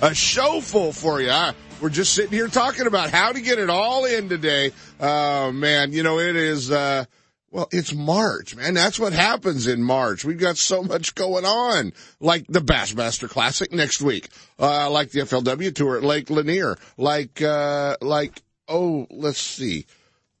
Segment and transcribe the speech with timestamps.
[0.00, 1.32] a show full for you.
[1.80, 4.72] We're just sitting here talking about how to get it all in today.
[5.00, 7.04] Oh man, you know, it is, uh,
[7.50, 8.74] well, it's March, man.
[8.74, 10.24] That's what happens in March.
[10.24, 15.20] We've got so much going on, like the Bassmaster Classic next week, uh, like the
[15.20, 19.86] FLW Tour at Lake Lanier, like, uh, like, oh, let's see,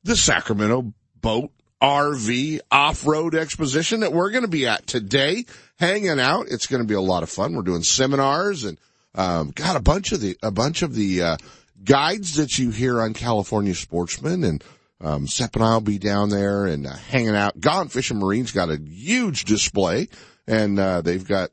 [0.04, 1.50] the Sacramento Boat
[1.80, 5.44] RV off-road exposition that we're going to be at today,
[5.78, 6.46] hanging out.
[6.48, 7.54] It's going to be a lot of fun.
[7.54, 8.78] We're doing seminars and
[9.18, 11.36] um, got a bunch of the a bunch of the uh,
[11.84, 14.64] guides that you hear on California Sportsman and.
[15.00, 17.60] Um, Sep and I'll be down there and uh, hanging out.
[17.60, 20.08] Gone Fishing Marine's got a huge display
[20.48, 21.50] and, uh, they've got,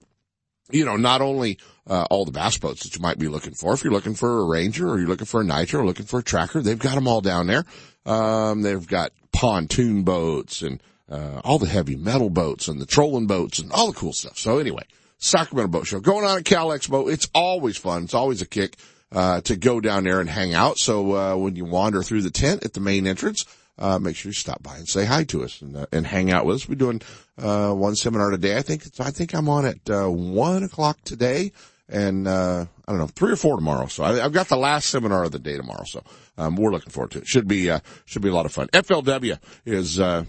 [0.71, 3.73] you know, not only, uh, all the bass boats that you might be looking for.
[3.73, 6.21] If you're looking for a Ranger or you're looking for a Nitro or looking for
[6.21, 7.65] a Tracker, they've got them all down there.
[8.07, 13.27] Um, they've got pontoon boats and, uh, all the heavy metal boats and the trolling
[13.27, 14.39] boats and all the cool stuff.
[14.39, 14.85] So anyway,
[15.17, 17.11] Sacramento Boat Show going on at Cal Expo.
[17.11, 18.03] It's always fun.
[18.03, 18.77] It's always a kick,
[19.11, 20.77] uh, to go down there and hang out.
[20.77, 23.45] So, uh, when you wander through the tent at the main entrance,
[23.77, 26.31] uh, make sure you stop by and say hi to us and, uh, and hang
[26.31, 26.69] out with us.
[26.69, 27.01] We're doing,
[27.37, 28.57] uh, one seminar today.
[28.57, 31.51] I think, I think I'm on at, uh, one o'clock today
[31.89, 33.87] and, uh, I don't know, three or four tomorrow.
[33.87, 35.83] So I, have got the last seminar of the day tomorrow.
[35.85, 36.03] So,
[36.37, 37.27] um, we're looking forward to it.
[37.27, 38.67] Should be, uh, should be a lot of fun.
[38.73, 40.25] FLW is, uh,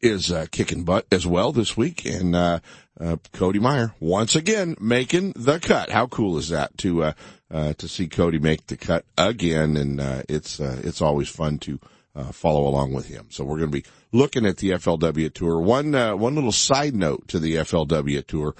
[0.00, 2.60] is uh, kicking butt as well this week, and uh,
[3.00, 5.90] uh, Cody Meyer once again making the cut.
[5.90, 7.12] How cool is that to uh,
[7.50, 9.76] uh, to see Cody make the cut again?
[9.76, 11.80] And uh, it's it's always fun to
[12.14, 13.26] uh, follow along with him.
[13.30, 15.60] So we're going to be looking at the FLW tour.
[15.60, 18.54] One one little side note to the FLW tour.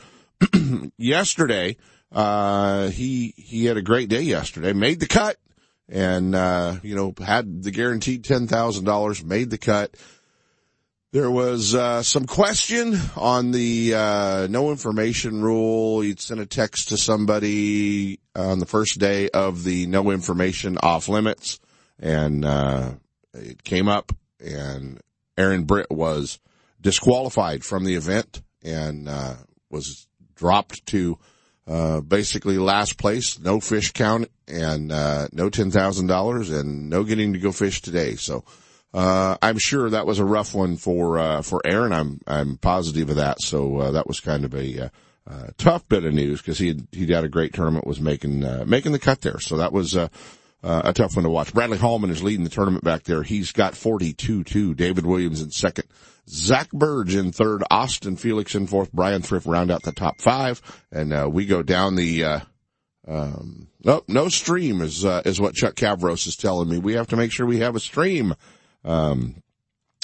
[0.99, 1.77] yesterday,
[2.13, 4.73] uh, he he had a great day yesterday.
[4.73, 5.37] Made the cut,
[5.89, 9.25] and uh, you know had the guaranteed ten thousand dollars.
[9.25, 9.95] Made the cut.
[11.17, 16.03] There was uh, some question on the uh, no information rule.
[16.03, 21.09] He'd sent a text to somebody on the first day of the no information off
[21.09, 21.59] limits,
[21.99, 22.91] and uh,
[23.33, 25.01] it came up, and
[25.39, 26.39] Aaron Britt was
[26.83, 29.37] disqualified from the event and uh,
[29.71, 31.19] was dropped to
[31.67, 37.05] uh, basically last place, no fish count, and uh, no ten thousand dollars, and no
[37.05, 38.17] getting to go fish today.
[38.17, 38.45] So.
[38.97, 41.93] Uh, I'm sure that was a rough one for, uh, for Aaron.
[41.93, 43.43] I'm, I'm positive of that.
[43.43, 44.89] So, uh, that was kind of a, uh,
[45.27, 48.43] uh, tough bit of news because he had, he had a great tournament, was making,
[48.43, 49.39] uh, making the cut there.
[49.39, 50.09] So that was, uh,
[50.65, 51.53] uh, a tough one to watch.
[51.53, 53.23] Bradley Hallman is leading the tournament back there.
[53.23, 54.75] He's got 42-2.
[54.75, 55.89] David Williams in second.
[56.31, 57.65] Zack Birge in third.
[57.71, 58.91] Austin Felix in fourth.
[58.93, 60.63] Bryan Thrift round out the top five.
[60.91, 62.41] And, uh, we go down the, uh,
[63.07, 66.79] um, no, no stream is, uh, is what Chuck Cavros is telling me.
[66.79, 68.35] We have to make sure we have a stream
[68.87, 69.43] um,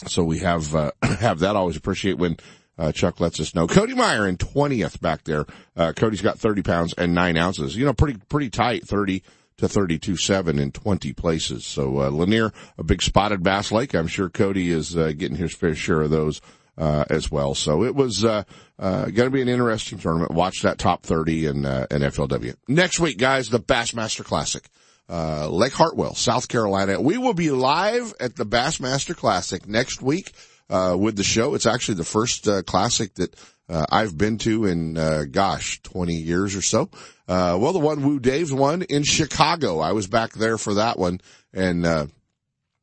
[0.06, 1.56] so we have, uh, have that.
[1.56, 2.36] Always appreciate when,
[2.78, 3.66] uh, Chuck lets us know.
[3.66, 5.46] Cody Meyer in 20th back there.
[5.76, 7.76] Uh, Cody's got 30 pounds and nine ounces.
[7.76, 9.22] You know, pretty, pretty tight, 30
[9.58, 11.64] to 32.7 in 20 places.
[11.64, 13.94] So, uh, Lanier, a big spotted bass lake.
[13.94, 16.40] I'm sure Cody is, uh, getting his fair share of those,
[16.78, 17.54] uh, as well.
[17.54, 18.44] So it was, uh,
[18.78, 20.32] uh, to be an interesting tournament.
[20.32, 22.54] Watch that top 30 in, uh, in FLW.
[22.66, 24.64] Next week, guys, the Bassmaster Classic
[25.12, 26.98] uh, Lake Hartwell, South Carolina.
[26.98, 30.32] We will be live at the Bassmaster Classic next week,
[30.70, 31.54] uh, with the show.
[31.54, 33.36] It's actually the first, uh, classic that,
[33.68, 36.88] uh, I've been to in, uh, gosh, 20 years or so.
[37.28, 39.80] Uh, well, the one Woo Daves won in Chicago.
[39.80, 41.20] I was back there for that one
[41.52, 42.06] and, uh,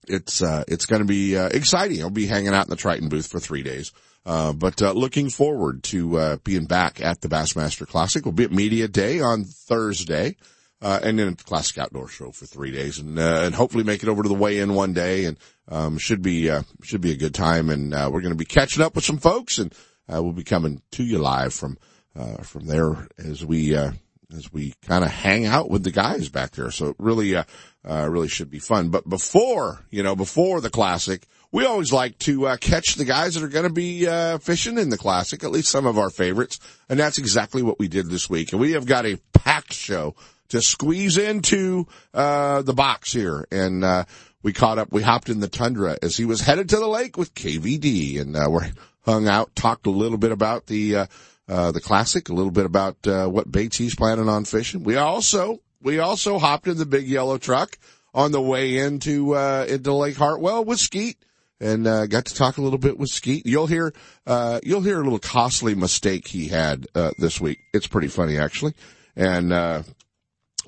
[0.07, 2.01] it's, uh, it's going to be, uh, exciting.
[2.01, 3.91] I'll be hanging out in the Triton booth for three days.
[4.23, 8.23] Uh, but, uh, looking forward to, uh, being back at the Bassmaster Classic.
[8.23, 10.35] We'll be at Media Day on Thursday
[10.81, 14.03] uh, and then a classic outdoor show for three days and, uh, and hopefully make
[14.03, 15.37] it over to the weigh in one day and,
[15.67, 17.69] um, should be, uh, should be a good time.
[17.69, 19.73] And, uh, we're going to be catching up with some folks and,
[20.11, 21.77] uh, we'll be coming to you live from,
[22.15, 23.91] uh, from there as we, uh,
[24.35, 26.71] as we kind of hang out with the guys back there.
[26.71, 27.43] So it really, uh,
[27.87, 28.89] uh, really should be fun.
[28.89, 33.33] But before, you know, before the classic, we always like to uh, catch the guys
[33.33, 36.09] that are going to be uh, fishing in the classic, at least some of our
[36.11, 36.59] favorites,
[36.89, 38.51] and that's exactly what we did this week.
[38.51, 40.15] And we have got a packed show
[40.49, 44.05] to squeeze into uh, the box here, and uh,
[44.43, 44.91] we caught up.
[44.91, 48.35] We hopped in the tundra as he was headed to the lake with KVD, and
[48.35, 48.71] uh, we're
[49.05, 51.05] hung out, talked a little bit about the uh,
[51.47, 54.83] uh, the classic, a little bit about uh, what baits he's planning on fishing.
[54.83, 57.77] We also we also hopped in the big yellow truck
[58.13, 61.17] on the way into, uh, into Lake Hartwell with Skeet
[61.59, 63.45] and, uh, got to talk a little bit with Skeet.
[63.45, 63.93] You'll hear,
[64.25, 67.59] uh, you'll hear a little costly mistake he had, uh, this week.
[67.73, 68.73] It's pretty funny actually.
[69.15, 69.83] And, uh,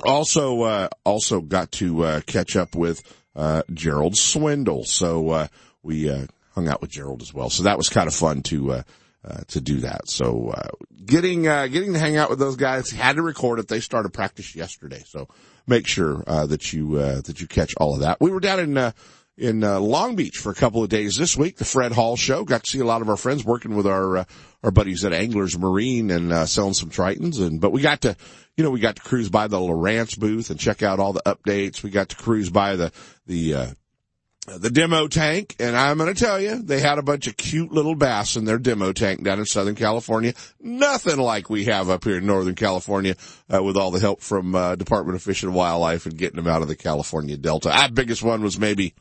[0.04, 3.02] also, uh, also got to, uh, catch up with,
[3.36, 4.84] uh, Gerald Swindle.
[4.84, 5.48] So, uh,
[5.84, 7.50] we, uh, hung out with Gerald as well.
[7.50, 8.84] So that was kind of fun to, uh,
[9.48, 10.10] to do that.
[10.10, 10.70] So, uh,
[11.06, 13.68] getting, uh, getting to hang out with those guys, had to record it.
[13.68, 15.04] They started practice yesterday.
[15.08, 15.28] So
[15.68, 18.20] make sure, uh, that you, uh, that you catch all of that.
[18.20, 18.92] We were down in, uh,
[19.42, 21.58] in uh, Long Beach for a couple of days this week.
[21.58, 22.46] The Fred Hall Show.
[22.46, 24.24] Got to see a lot of our friends working with our uh,
[24.64, 27.42] our buddies at Anglers Marine and uh, selling some Tritons.
[27.42, 28.16] And but we got to,
[28.56, 31.24] you know, we got to cruise by the Lowrance booth and check out all the
[31.26, 31.82] updates.
[31.82, 32.92] We got to cruise by the
[33.26, 33.68] the uh,
[34.46, 37.72] the demo tank, and I'm going to tell you, they had a bunch of cute
[37.72, 40.34] little bass in their demo tank down in Southern California.
[40.60, 43.16] Nothing like we have up here in Northern California,
[43.54, 46.48] uh, with all the help from uh, Department of Fish and Wildlife and getting them
[46.48, 47.72] out of the California Delta.
[47.72, 48.94] Our biggest one was maybe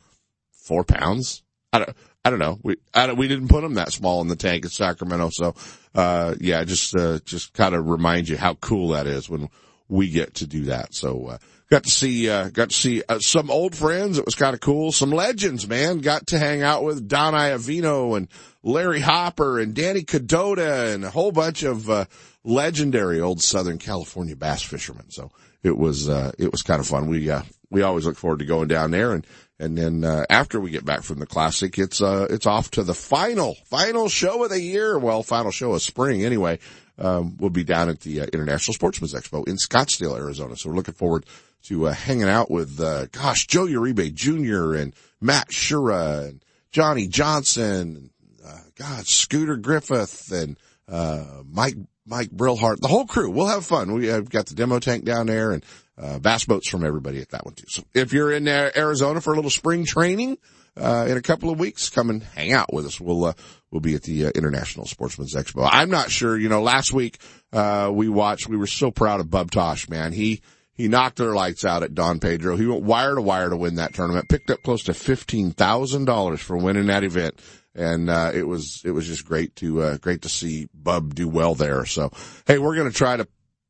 [0.61, 1.43] four pounds.
[1.73, 2.59] I don't, I don't know.
[2.61, 5.29] We, I don't, we didn't put them that small in the tank at Sacramento.
[5.31, 5.55] So,
[5.95, 9.49] uh, yeah, just, uh, just kind of remind you how cool that is when
[9.87, 10.93] we get to do that.
[10.93, 11.37] So, uh,
[11.69, 14.17] got to see, uh, got to see uh, some old friends.
[14.17, 14.91] It was kind of cool.
[14.91, 15.99] Some legends, man.
[15.99, 18.27] Got to hang out with Don Iovino and
[18.61, 22.05] Larry Hopper and Danny Cadota and a whole bunch of, uh,
[22.43, 25.09] legendary old Southern California bass fishermen.
[25.09, 25.31] So
[25.63, 27.07] it was, uh, it was kind of fun.
[27.07, 27.31] We,
[27.69, 29.25] we always look forward to going down there and,
[29.61, 32.83] and then uh, after we get back from the classic, it's uh, it's off to
[32.83, 34.97] the final final show of the year.
[34.97, 36.57] Well, final show of spring anyway.
[36.97, 40.55] Um, we'll be down at the uh, International Sportsman's Expo in Scottsdale, Arizona.
[40.55, 41.27] So we're looking forward
[41.63, 44.75] to uh, hanging out with uh, gosh Joe Uribe Jr.
[44.75, 48.09] and Matt Shura and Johnny Johnson,
[48.43, 51.75] uh, God Scooter Griffith and uh, Mike
[52.07, 53.29] Mike Brillhart, the whole crew.
[53.29, 53.93] We'll have fun.
[53.93, 55.63] We have got the demo tank down there and
[56.01, 57.67] uh, bass boats from everybody at that one too.
[57.67, 60.37] So if you're in uh, Arizona for a little spring training,
[60.77, 62.99] uh, in a couple of weeks, come and hang out with us.
[62.99, 63.33] We'll, uh,
[63.71, 65.67] we'll be at the uh, International Sportsman's Expo.
[65.69, 67.19] I'm not sure, you know, last week,
[67.51, 70.13] uh, we watched, we were so proud of Bub Tosh, man.
[70.13, 70.41] He,
[70.73, 72.55] he knocked their lights out at Don Pedro.
[72.55, 76.57] He went wire to wire to win that tournament, picked up close to $15,000 for
[76.57, 77.39] winning that event.
[77.75, 81.53] And, uh, it was, it was just great to, great to see Bub do well
[81.53, 81.85] there.
[81.85, 82.11] So,
[82.47, 83.27] hey, we're going to try to,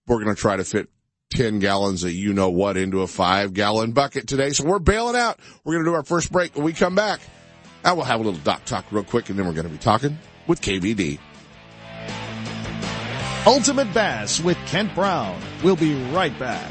[0.08, 0.88] we're going to try to fit
[1.32, 4.52] 10 gallons of you know what into a five gallon bucket today.
[4.52, 5.40] So we're bailing out.
[5.64, 6.56] We're going to do our first break.
[6.56, 7.20] When we come back,
[7.84, 9.78] I will have a little doc talk real quick and then we're going to be
[9.78, 10.18] talking
[10.48, 11.20] with KVD.
[13.46, 15.42] Ultimate Bass with Kent Brown.
[15.64, 16.70] We'll be right back.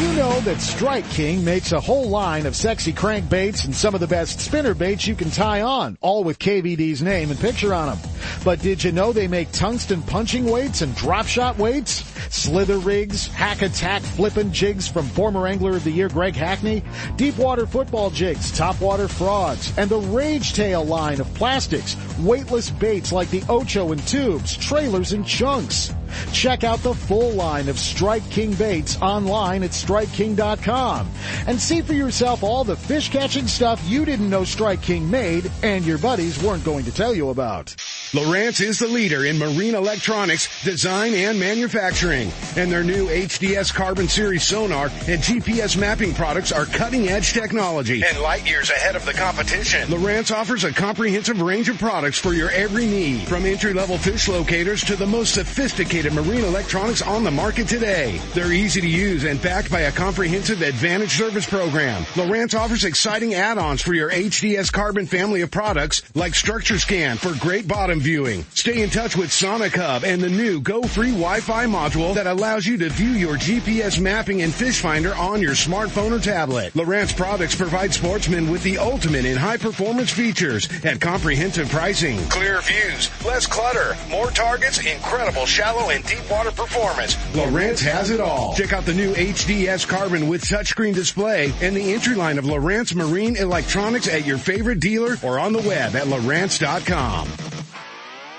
[0.00, 4.00] You know that Strike King makes a whole line of sexy crankbaits and some of
[4.00, 7.88] the best spinner baits you can tie on, all with KVD's name and picture on
[7.88, 8.13] them.
[8.44, 12.13] But did you know they make tungsten punching weights and drop shot weights?
[12.30, 16.82] Slither rigs, hack attack flippin' jigs from former Angler of the Year Greg Hackney,
[17.16, 22.70] deep water football jigs, top water frauds, and the Rage Tail line of plastics, weightless
[22.70, 25.92] baits like the Ocho and tubes, trailers and chunks.
[26.32, 31.10] Check out the full line of Strike King baits online at StrikeKing.com
[31.46, 35.50] and see for yourself all the fish catching stuff you didn't know Strike King made
[35.62, 37.66] and your buddies weren't going to tell you about.
[38.12, 42.13] Lowrance is the leader in marine electronics, design, and manufacturing.
[42.14, 48.02] And their new HDS Carbon Series sonar and GPS mapping products are cutting edge technology
[48.04, 49.88] and light years ahead of the competition.
[49.88, 54.28] Lowrance offers a comprehensive range of products for your every need, from entry level fish
[54.28, 58.20] locators to the most sophisticated marine electronics on the market today.
[58.32, 62.02] They're easy to use and backed by a comprehensive advantage service program.
[62.14, 67.34] Lowrance offers exciting add-ons for your HDS Carbon family of products like Structure Scan for
[67.40, 68.44] great bottom viewing.
[68.54, 72.66] Stay in touch with Sonic Hub and the new Go Free Wi-Fi module that allows
[72.66, 76.74] you to view your GPS mapping and fish finder on your smartphone or tablet.
[76.74, 82.18] Lowrance products provide sportsmen with the ultimate in high performance features at comprehensive pricing.
[82.28, 87.14] Clear views, less clutter, more targets, incredible shallow and deep water performance.
[87.32, 88.54] Lowrance has it all.
[88.54, 92.94] Check out the new HDS Carbon with touchscreen display and the entry line of Lowrance
[92.94, 97.28] Marine Electronics at your favorite dealer or on the web at Lowrance.com.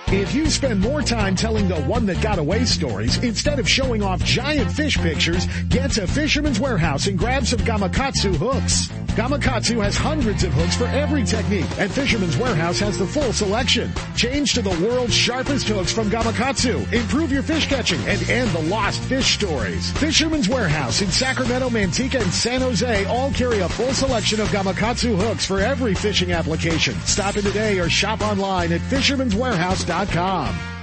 [0.10, 4.04] If you spend more time telling the one that got away stories instead of showing
[4.04, 8.88] off giant fish pictures, get to Fisherman's Warehouse and grab some Gamakatsu hooks.
[9.16, 13.92] Gamakatsu has hundreds of hooks for every technique, and Fisherman's Warehouse has the full selection.
[14.16, 16.92] Change to the world's sharpest hooks from Gamakatsu.
[16.94, 19.92] Improve your fish catching and end the lost fish stories.
[19.94, 25.18] Fisherman's Warehouse in Sacramento, Manteca, and San Jose all carry a full selection of Gamakatsu
[25.18, 26.94] hooks for every fishing application.
[27.06, 29.95] Stop in today or shop online at Fisherman's fishermanswarehouse.com.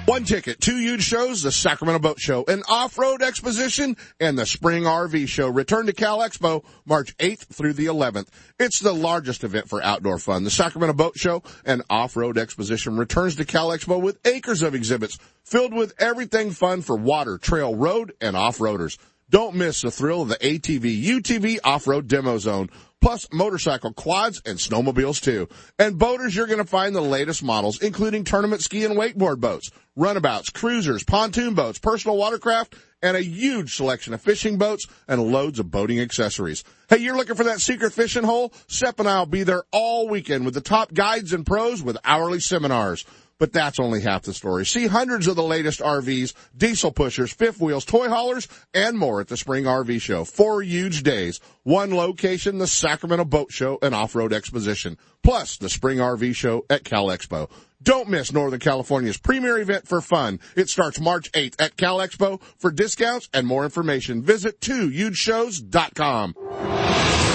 [0.06, 4.84] One ticket, two huge shows, the Sacramento Boat Show, an off-road exposition, and the Spring
[4.84, 5.50] RV Show.
[5.50, 8.28] Return to Cal Expo March 8th through the 11th.
[8.58, 10.44] It's the largest event for outdoor fun.
[10.44, 15.18] The Sacramento Boat Show and off-road exposition returns to Cal Expo with acres of exhibits
[15.44, 18.96] filled with everything fun for water, trail, road, and off-roaders.
[19.28, 22.70] Don't miss the thrill of the ATV, UTV off-road demo zone
[23.02, 25.48] plus motorcycle quads and snowmobiles too.
[25.78, 29.70] And boaters, you're going to find the latest models, including tournament ski and wakeboard boats,
[29.96, 35.58] runabouts, cruisers, pontoon boats, personal watercraft, and a huge selection of fishing boats and loads
[35.58, 36.62] of boating accessories.
[36.88, 38.52] Hey, you're looking for that secret fishing hole?
[38.68, 42.40] Sepp and I'll be there all weekend with the top guides and pros with hourly
[42.40, 43.04] seminars.
[43.42, 44.64] But that's only half the story.
[44.64, 49.26] See hundreds of the latest RVs, diesel pushers, fifth wheels, toy haulers, and more at
[49.26, 50.24] the Spring RV Show.
[50.24, 51.40] Four huge days.
[51.64, 54.96] One location, the Sacramento Boat Show and Off-Road Exposition.
[55.24, 57.50] Plus the Spring RV Show at Cal Expo.
[57.82, 60.38] Don't miss Northern California's premier event for fun.
[60.54, 62.40] It starts March 8th at Cal Expo.
[62.58, 67.31] For discounts and more information, visit 2hugeshows.com.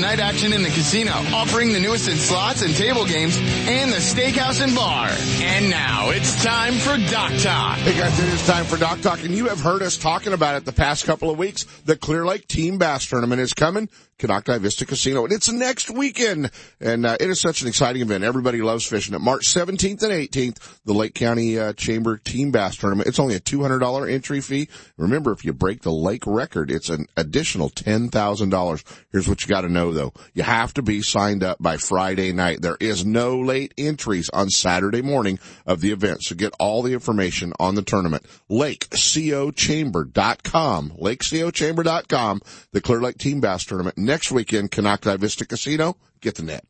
[0.00, 3.96] night action in the casino, offering the newest in slots and table games, and the
[3.96, 5.08] steakhouse and bar.
[5.40, 7.76] And now it's time for Doc Talk.
[7.78, 10.54] Hey guys, it is time for Doc Talk, and you have heard us talking about
[10.56, 11.64] it the past couple of weeks.
[11.84, 13.88] The Clear Lake Team Bass Tournament is coming.
[14.20, 16.50] Konocti Vista Casino, and it's next weekend.
[16.78, 18.22] And uh, it is such an exciting event.
[18.22, 19.20] Everybody loves fishing it.
[19.20, 23.08] March 17th and 18th, the Lake County uh, Chamber Team Bass Tournament.
[23.08, 24.68] It's only a $200 entry fee.
[24.96, 29.00] Remember, if you break the lake record, it's an additional $10,000.
[29.10, 30.12] Here's what you got to know though.
[30.34, 32.60] You have to be signed up by Friday night.
[32.60, 36.22] There is no late entries on Saturday morning of the event.
[36.22, 38.26] So get all the information on the tournament.
[38.50, 40.92] LakeCoChamber.com.
[41.00, 42.40] LakeCoChamber.com.
[42.72, 45.96] The Clear Lake Team Bass Tournament next weekend, Konocti Vista Casino.
[46.20, 46.69] Get the net.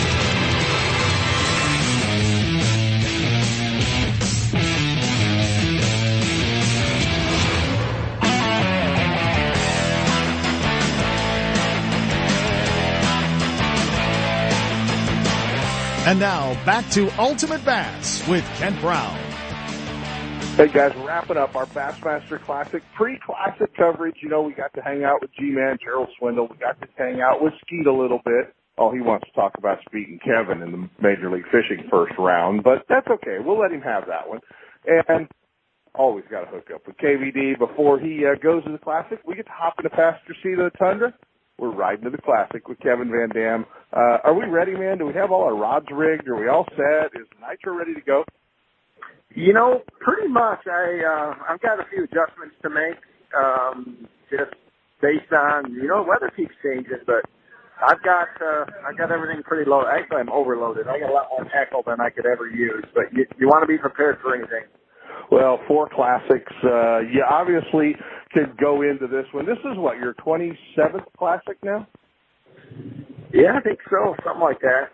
[16.11, 19.15] And now back to Ultimate Bass with Kent Brown.
[20.57, 24.17] Hey guys, wrapping up our Bassmaster Classic pre-classic coverage.
[24.21, 26.49] You know, we got to hang out with G-Man, Gerald Swindle.
[26.51, 28.53] We got to hang out with Skeet a little bit.
[28.77, 32.61] Oh, he wants to talk about and Kevin in the Major League Fishing first round,
[32.61, 33.37] but that's okay.
[33.39, 34.41] We'll let him have that one.
[35.07, 35.29] And
[35.95, 39.21] always got to hook up with KVD before he uh, goes to the Classic.
[39.25, 41.13] We get to hop in the passenger seat of the Tundra.
[41.61, 43.65] We're riding to the Classic with Kevin Van Dam.
[43.93, 44.97] Uh, are we ready, man?
[44.97, 46.27] Do we have all our rods rigged?
[46.27, 47.13] Are we all set?
[47.13, 48.25] Is Nitro ready to go?
[49.35, 50.65] You know, pretty much.
[50.65, 52.97] I uh, I've got a few adjustments to make,
[53.37, 54.57] um, just
[55.03, 57.29] based on you know weather keeps changing, but
[57.87, 59.83] I've got uh, I got everything pretty low.
[59.85, 60.87] Actually, I'm overloaded.
[60.87, 62.85] I got a lot more tackle than I could ever use.
[62.95, 64.65] But you you want to be prepared for anything.
[65.29, 66.51] Well, four classics.
[66.63, 67.95] Uh, you obviously
[68.33, 69.45] could go into this one.
[69.45, 71.87] This is what your 27th classic now.
[73.33, 74.15] Yeah, I think so.
[74.25, 74.91] Something like that.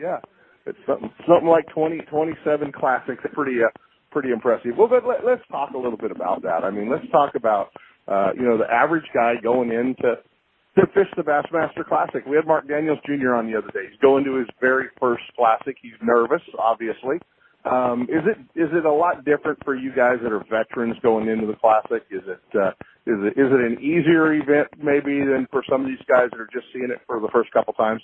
[0.00, 0.18] Yeah,
[0.66, 3.22] it's something something like 20, 27 classics.
[3.32, 3.68] Pretty uh,
[4.10, 4.72] pretty impressive.
[4.78, 6.64] Well, but let, let's talk a little bit about that.
[6.64, 7.70] I mean, let's talk about
[8.08, 10.14] uh, you know the average guy going in to
[10.78, 12.24] to fish the Bassmaster Classic.
[12.26, 13.34] We had Mark Daniels Jr.
[13.34, 13.88] on the other day.
[13.90, 15.76] He's going to his very first classic.
[15.80, 17.16] He's nervous, obviously.
[17.66, 21.28] Um, is it is it a lot different for you guys that are veterans going
[21.28, 22.06] into the classic?
[22.10, 22.70] Is it uh,
[23.06, 26.40] is it is it an easier event maybe than for some of these guys that
[26.40, 28.02] are just seeing it for the first couple times?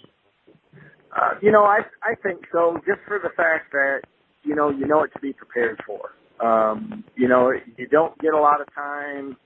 [1.15, 2.77] Uh, you know, I I think so.
[2.87, 4.01] Just for the fact that
[4.43, 6.11] you know you know what to be prepared for.
[6.45, 9.37] Um, you know, you don't get a lot of time.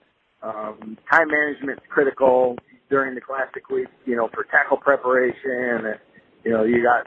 [0.43, 2.57] Um, time management's critical
[2.89, 3.89] during the classic week.
[4.07, 5.85] You know, for tackle preparation.
[5.85, 5.99] And,
[6.43, 7.07] you know, you got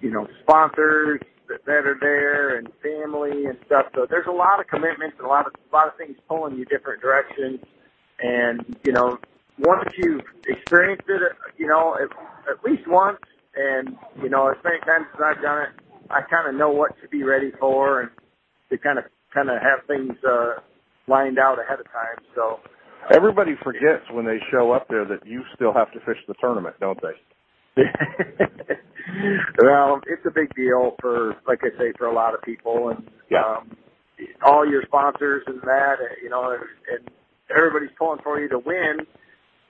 [0.00, 3.86] you know sponsors that, that are there and family and stuff.
[3.94, 6.56] So there's a lot of commitments and a lot of a lot of things pulling
[6.56, 7.60] you different directions.
[8.22, 9.18] And you know,
[9.58, 11.20] once you've experienced it,
[11.58, 12.08] you know, at,
[12.48, 13.18] at least once,
[13.56, 15.70] and you know, as many times as I've done it,
[16.10, 18.10] I kind of know what to be ready for and
[18.70, 19.04] to kind of
[19.34, 20.60] kind of have things uh,
[21.08, 22.22] lined out ahead of time.
[22.34, 22.60] So
[23.14, 26.76] everybody forgets when they show up there that you still have to fish the tournament,
[26.80, 27.14] don't they?
[29.62, 33.08] well, it's a big deal for, like I say, for a lot of people, and
[33.30, 33.42] yeah.
[33.44, 33.76] um,
[34.44, 37.10] all your sponsors and that, you know, and,
[37.56, 38.98] everybody's pulling for you to win,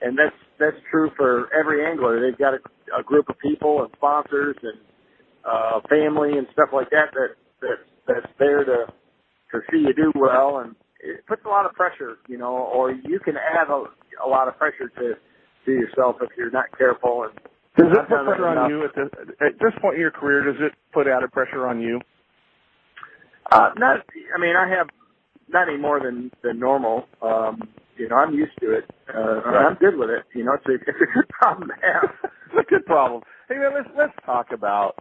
[0.01, 2.21] and that's that's true for every angler.
[2.21, 2.59] They've got a,
[2.99, 4.79] a group of people and sponsors and
[5.45, 7.77] uh, family and stuff like that that that
[8.07, 8.85] that's there to
[9.51, 12.91] to see you do well, and it puts a lot of pressure, you know, or
[12.91, 13.83] you can add a,
[14.23, 15.13] a lot of pressure to
[15.65, 17.39] to yourself if you're not careful and
[17.77, 19.09] does it put pressure on you at this,
[19.39, 20.43] at this point in your career?
[20.43, 22.01] Does it put added pressure on you?
[23.49, 24.87] Uh, not, I mean, I have
[25.47, 27.05] not any more than than normal.
[27.21, 27.61] Um,
[27.97, 28.89] you know, I'm used to it.
[29.13, 29.65] Uh, right.
[29.67, 30.23] I'm good with it.
[30.33, 32.11] You know, it's a, it's a good problem to have.
[32.23, 33.21] it's a good problem.
[33.47, 34.95] Hey man, let's let's talk about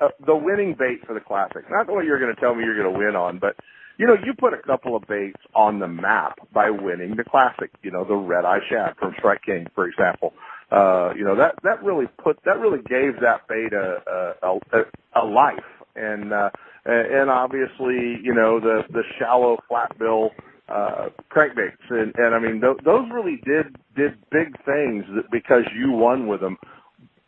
[0.00, 1.64] uh, the winning bait for the classic.
[1.70, 3.56] Not what you're going to tell me you're going to win on, but
[3.98, 7.70] you know, you put a couple of baits on the map by winning the classic.
[7.82, 10.34] You know, the red eye shad from Strike King, for example
[10.70, 15.22] uh, you know, that, that really put, that really gave that bait a, a, a,
[15.22, 15.64] a life.
[15.94, 16.50] And, uh,
[16.84, 20.30] and obviously, you know, the, the shallow flat bill,
[20.68, 21.90] uh, crankbaits.
[21.90, 26.40] And, and I mean, th- those really did, did big things because you won with
[26.40, 26.58] them.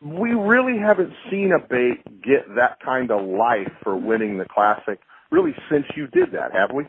[0.00, 5.00] We really haven't seen a bait get that kind of life for winning the classic
[5.30, 6.85] really since you did that, have we?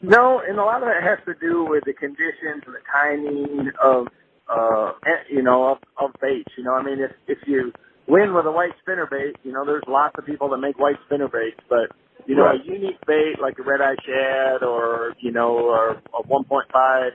[0.00, 3.70] No, and a lot of that has to do with the conditions and the timing
[3.82, 4.08] of
[4.52, 4.92] uh,
[5.30, 6.52] you know, of, of baits.
[6.56, 7.72] You know, I mean, if if you
[8.06, 10.96] win with a white spinner bait, you know, there's lots of people that make white
[11.06, 11.90] spinner baits, but
[12.26, 12.60] you know, right.
[12.60, 17.10] a unique bait like a red eye shad or you know, or a 1.5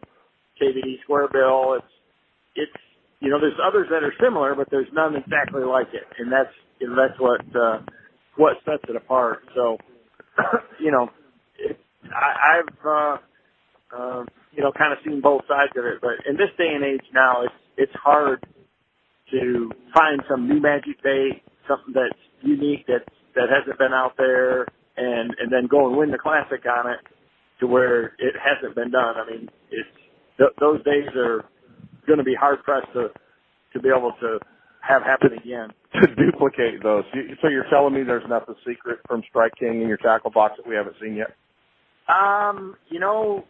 [0.61, 1.93] KVD square bill, it's
[2.55, 2.81] it's
[3.19, 6.53] you know, there's others that are similar, but there's none exactly like it, and that's
[6.79, 7.79] you know, that's what uh,
[8.35, 9.39] what sets it apart.
[9.55, 9.77] So,
[10.79, 11.09] you know,
[11.57, 13.17] it, I, I've uh,
[13.95, 15.99] uh, you know, kind of seen both sides of it.
[16.01, 18.45] But in this day and age now, it's it's hard
[19.31, 24.67] to find some new magic bait, something that's unique that that hasn't been out there,
[24.97, 26.99] and and then go and win the classic on it
[27.59, 29.15] to where it hasn't been done.
[29.17, 29.89] I mean, it's
[30.37, 31.45] th- those days are
[32.05, 33.09] going to be hard pressed to
[33.73, 34.39] to be able to
[34.81, 35.69] have happen again.
[35.93, 37.03] To duplicate those.
[37.41, 40.67] So you're telling me there's nothing secret from Strike King in your tackle box that
[40.67, 41.33] we haven't seen yet?
[42.07, 43.45] Um, you know,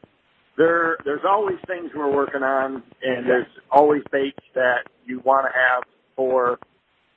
[0.57, 5.51] there there's always things we're working on, and there's always baits that you want to
[5.57, 5.83] have
[6.15, 6.59] for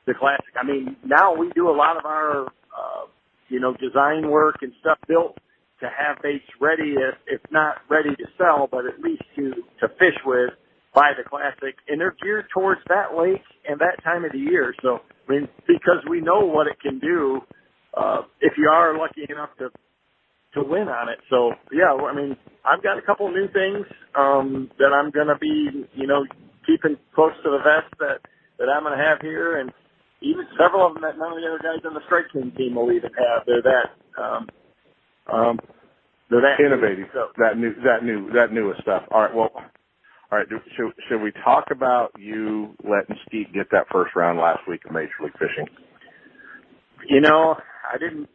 [0.07, 0.55] the classic.
[0.61, 3.07] I mean, now we do a lot of our uh,
[3.49, 5.39] you know design work and stuff built
[5.81, 9.89] to have baits ready, if if not ready to sell, but at least to to
[9.99, 10.51] fish with
[10.95, 14.75] by the classic, and they're geared towards that lake and that time of the year.
[14.83, 17.41] So I mean, because we know what it can do.
[17.97, 19.69] Uh, if you are lucky enough to
[20.55, 21.19] to win on it.
[21.31, 25.39] So yeah, I mean, I've got a couple new things um, that I'm going to
[25.39, 26.25] be, you know,
[26.67, 28.21] keeping close to the vest that
[28.59, 29.73] that I'm going to have here, and
[30.21, 32.75] even several of them that none of the other guys on the Strike King team
[32.75, 33.47] will even have.
[33.47, 34.23] They're that.
[34.23, 34.49] Um,
[35.33, 35.61] um,
[36.31, 37.09] they're that innovative.
[37.13, 39.05] So, that new, that new, that newest stuff.
[39.11, 39.35] All right.
[39.35, 40.47] Well, all right.
[40.77, 44.93] Should, should we talk about you letting Skeet get that first round last week of
[44.93, 45.67] Major League Fishing?
[47.09, 47.57] You know,
[47.93, 48.29] I didn't.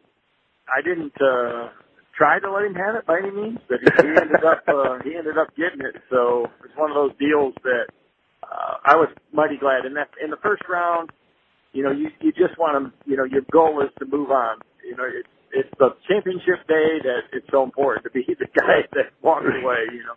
[0.68, 1.14] I didn't.
[1.22, 1.68] uh
[2.16, 4.98] tried to let him have it by any means, but he, he ended up uh,
[5.04, 6.00] he ended up getting it.
[6.10, 7.92] So it's one of those deals that
[8.42, 9.84] uh, I was mighty glad.
[9.84, 11.10] In that in the first round,
[11.72, 14.58] you know, you you just want to, you know, your goal is to move on.
[14.84, 18.88] You know, it's it's the championship day that it's so important to be the guy
[18.92, 19.92] that walks away.
[19.92, 20.16] You know.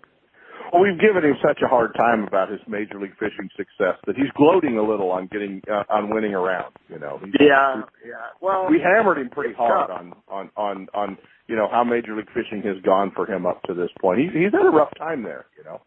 [0.71, 4.15] Well, we've given him such a hard time about his major league fishing success that
[4.15, 6.73] he's gloating a little on getting uh, on winning around.
[6.87, 7.19] You know.
[7.23, 8.37] He's, yeah, yeah.
[8.39, 11.17] Well, we hammered him pretty hard on on on on
[11.49, 14.21] you know how major league fishing has gone for him up to this point.
[14.21, 15.47] He's he's had a rough time there.
[15.57, 15.81] You know.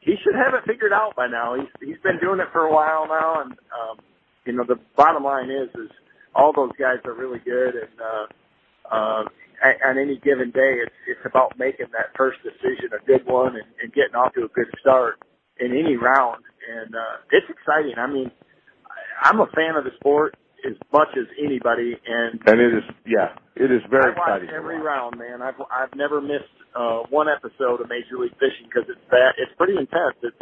[0.00, 1.54] He should have it figured out by now.
[1.54, 4.00] He's he's been doing it for a while now, and um,
[4.46, 5.92] you know the bottom line is is
[6.34, 8.26] all those guys are really good, and uh,
[8.90, 9.22] uh,
[9.86, 13.68] on any given day, it's it's about making that first decision a good one and,
[13.82, 15.20] and getting off to a good start
[15.60, 16.42] in any round.
[16.72, 17.94] And uh, it's exciting.
[17.98, 18.30] I mean,
[19.22, 23.34] I'm a fan of the sport as much as anybody, and and it is yeah,
[23.56, 24.50] it is very I watch exciting.
[24.54, 25.42] every round, man.
[25.42, 29.52] I've I've never missed uh, one episode of Major League Fishing because it's that it's
[29.56, 30.16] pretty intense.
[30.22, 30.36] It's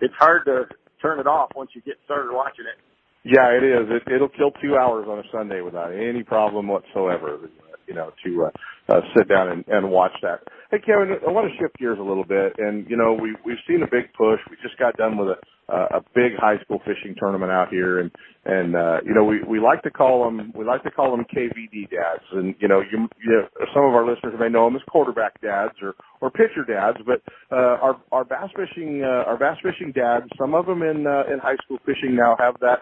[0.00, 0.66] it's hard to
[1.00, 2.78] turn it off once you get started watching it.
[3.24, 3.88] Yeah, it is.
[3.88, 7.38] It, it'll kill two hours on a Sunday without any problem whatsoever.
[7.86, 10.40] You know, to uh, uh, sit down and, and watch that.
[10.70, 13.62] Hey, Kevin, I want to shift gears a little bit, and you know, we we've
[13.68, 14.40] seen a big push.
[14.50, 18.00] We just got done with a uh, a big high school fishing tournament out here,
[18.00, 18.10] and
[18.44, 21.24] and uh, you know, we we like to call them we like to call them
[21.34, 24.76] KVD dads, and you know, you, you know, some of our listeners may know them
[24.76, 29.38] as quarterback dads or or pitcher dads, but uh, our our bass fishing uh, our
[29.38, 32.80] bass fishing dads, some of them in uh, in high school fishing now have that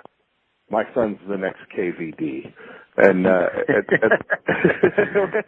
[0.73, 2.53] my son's the next KVD.
[2.97, 3.87] And, uh, and,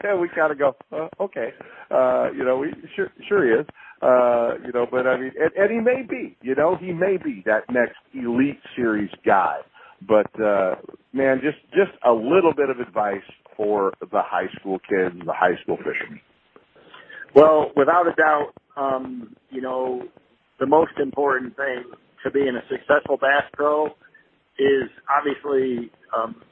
[0.04, 1.48] and we kind of go, uh, okay,
[1.90, 3.66] uh, you know, we sure, sure he is,
[4.02, 7.16] uh, you know, but I mean, and, and he may be, you know, he may
[7.16, 9.56] be that next elite series guy.
[10.06, 10.76] But, uh,
[11.12, 13.24] man, just, just a little bit of advice
[13.56, 16.20] for the high school kids, the high school fishermen.
[17.34, 20.02] Well, without a doubt, um, you know,
[20.60, 21.84] the most important thing
[22.24, 23.88] to being a successful bass pro
[24.58, 26.42] is obviously um,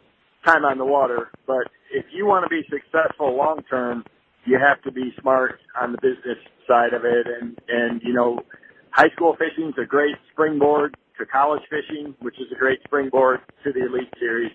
[0.44, 1.30] time on the water.
[1.46, 4.04] But if you want to be successful long term,
[4.44, 7.26] you have to be smart on the business side of it.
[7.26, 8.40] And and you know,
[8.90, 13.40] high school fishing is a great springboard to college fishing, which is a great springboard
[13.64, 14.52] to the elite series.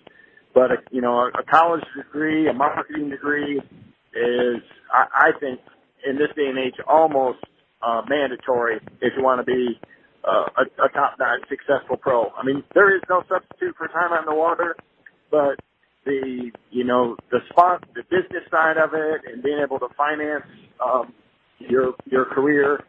[0.54, 5.60] But a, you know, a, a college degree, a marketing degree, is I, I think
[6.08, 7.38] in this day and age almost
[7.82, 9.80] uh, mandatory if you want to be
[10.28, 12.30] uh, a, a top-notch successful pro.
[12.36, 14.76] I mean, there is no substitute for time on the water,
[15.30, 15.56] but
[16.06, 20.44] the you know the spot, the business side of it, and being able to finance
[20.84, 21.14] um,
[21.58, 22.80] your your career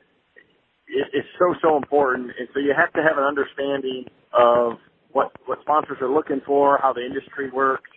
[0.89, 2.31] is, is so so important.
[2.39, 4.73] And so you have to have an understanding of
[5.11, 7.89] what what sponsors are looking for, how the industry works,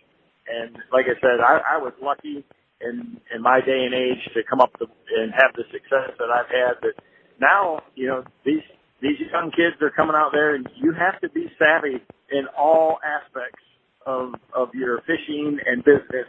[0.47, 2.45] and like I said, I, I was lucky
[2.81, 4.85] in in my day and age to come up to,
[5.17, 6.81] and have the success that I've had.
[6.81, 6.95] That
[7.39, 8.63] now you know these
[9.03, 11.99] these young kids are coming out there and you have to be savvy
[12.31, 13.61] in all aspects
[14.07, 16.25] of, of your fishing and business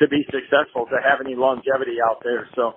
[0.00, 2.50] to be successful, to have any longevity out there.
[2.56, 2.74] So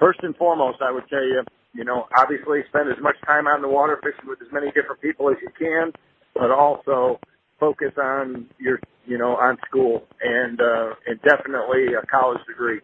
[0.00, 3.60] first and foremost, I would tell you, you know, obviously spend as much time on
[3.60, 5.92] the water fishing with as many different people as you can,
[6.34, 7.20] but also
[7.60, 12.80] focus on your, you know, on school and, uh, and definitely a college degree.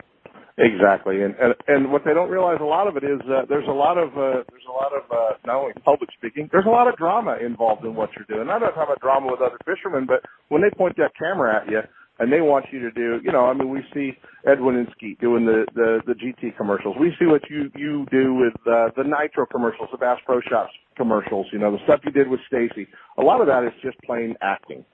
[0.59, 3.67] Exactly, and, and and what they don't realize a lot of it is uh, there's
[3.69, 6.71] a lot of uh, there's a lot of uh, not only public speaking, there's a
[6.71, 8.51] lot of drama involved in what you're doing.
[8.51, 11.71] I'm not talking about drama with other fishermen, but when they point that camera at
[11.71, 11.81] you
[12.19, 14.13] and they want you to do, you know, I mean, we see
[14.47, 16.97] Edwin and Skeet doing the the, the GT commercials.
[17.01, 20.73] We see what you you do with uh, the Nitro commercials, the Bass Pro Shops
[20.99, 21.47] commercials.
[21.51, 22.89] You know, the stuff you did with Stacy.
[23.17, 24.85] A lot of that is just plain acting.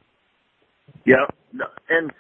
[1.07, 1.27] Yeah,
[1.91, 2.13] and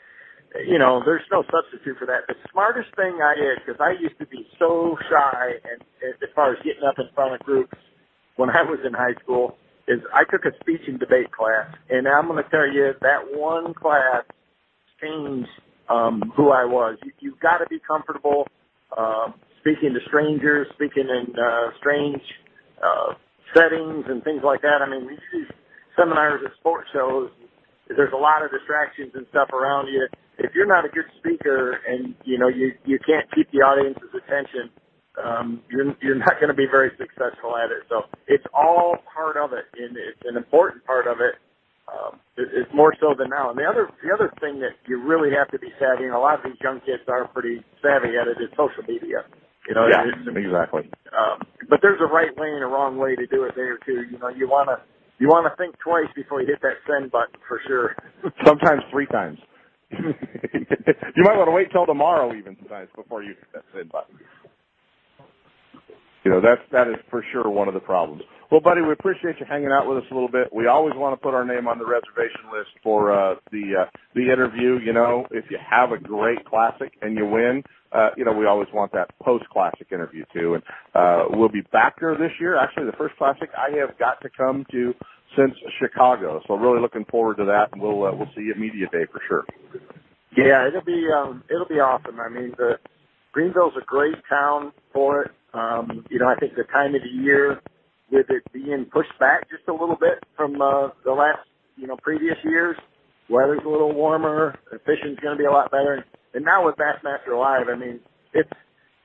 [0.66, 2.26] you know, there's no substitute for that.
[2.26, 6.52] The smartest thing I did, because I used to be so shy, and as far
[6.52, 7.76] as getting up in front of groups
[8.37, 9.56] when I was in high school,
[9.87, 13.32] is I took a speech and debate class, and I'm going to tell you that
[13.32, 14.24] one class
[15.00, 15.48] changed
[15.88, 16.98] um, who I was.
[17.04, 18.46] You, you've got to be comfortable
[18.96, 22.20] uh, speaking to strangers, speaking in uh, strange
[22.82, 23.14] uh,
[23.54, 24.80] settings and things like that.
[24.80, 25.44] I mean, we see
[25.96, 27.30] seminars at sports shows.
[27.88, 30.06] There's a lot of distractions and stuff around you
[30.38, 34.14] if you're not a good speaker and you know you you can't keep the audience's
[34.14, 34.70] attention,
[35.18, 37.83] um, you're you're not going to be very successful at it.
[37.88, 41.35] So it's all part of it, and it's an important part of it.
[41.88, 43.51] Um, it, it's more so than now.
[43.51, 46.22] And the other the other thing that you really have to be savvy, and a
[46.22, 49.27] lot of these young kids are pretty savvy at it, is social media.
[49.66, 50.88] You know, yeah, it's, exactly.
[51.12, 54.07] Um, but there's a right way and a wrong way to do it there too.
[54.11, 54.81] You know, you want to
[55.18, 57.96] you want to think twice before you hit that send button for sure.
[58.46, 59.38] Sometimes three times.
[59.90, 64.16] You might want to wait till tomorrow even sometimes before you hit that send button.
[66.24, 68.22] You know, that's, that is for sure one of the problems.
[68.51, 70.53] Well, buddy, we appreciate you hanging out with us a little bit.
[70.53, 73.90] We always want to put our name on the reservation list for, uh, the, uh,
[74.14, 74.79] the interview.
[74.79, 78.46] You know, if you have a great classic and you win, uh, you know, we
[78.46, 80.55] always want that post-classic interview too.
[80.55, 80.62] And,
[80.94, 82.57] uh, we'll be back there this year.
[82.57, 84.94] Actually, the first classic I have got to come to
[85.37, 86.41] since Chicago.
[86.47, 89.21] So really looking forward to that, and we'll uh, we'll see you media day for
[89.29, 89.45] sure.
[90.37, 92.21] Yeah, it'll be um, it'll be awesome.
[92.21, 92.79] I mean, the
[93.33, 95.31] Greenville's a great town for it.
[95.55, 97.61] Um, you know, I think the time of the year
[98.11, 101.41] with it being pushed back just a little bit from uh, the last
[101.77, 102.77] you know previous years,
[103.29, 106.77] weather's a little warmer, the fishing's going to be a lot better, and now with
[106.77, 108.01] Bassmaster Live, I mean,
[108.33, 108.51] it's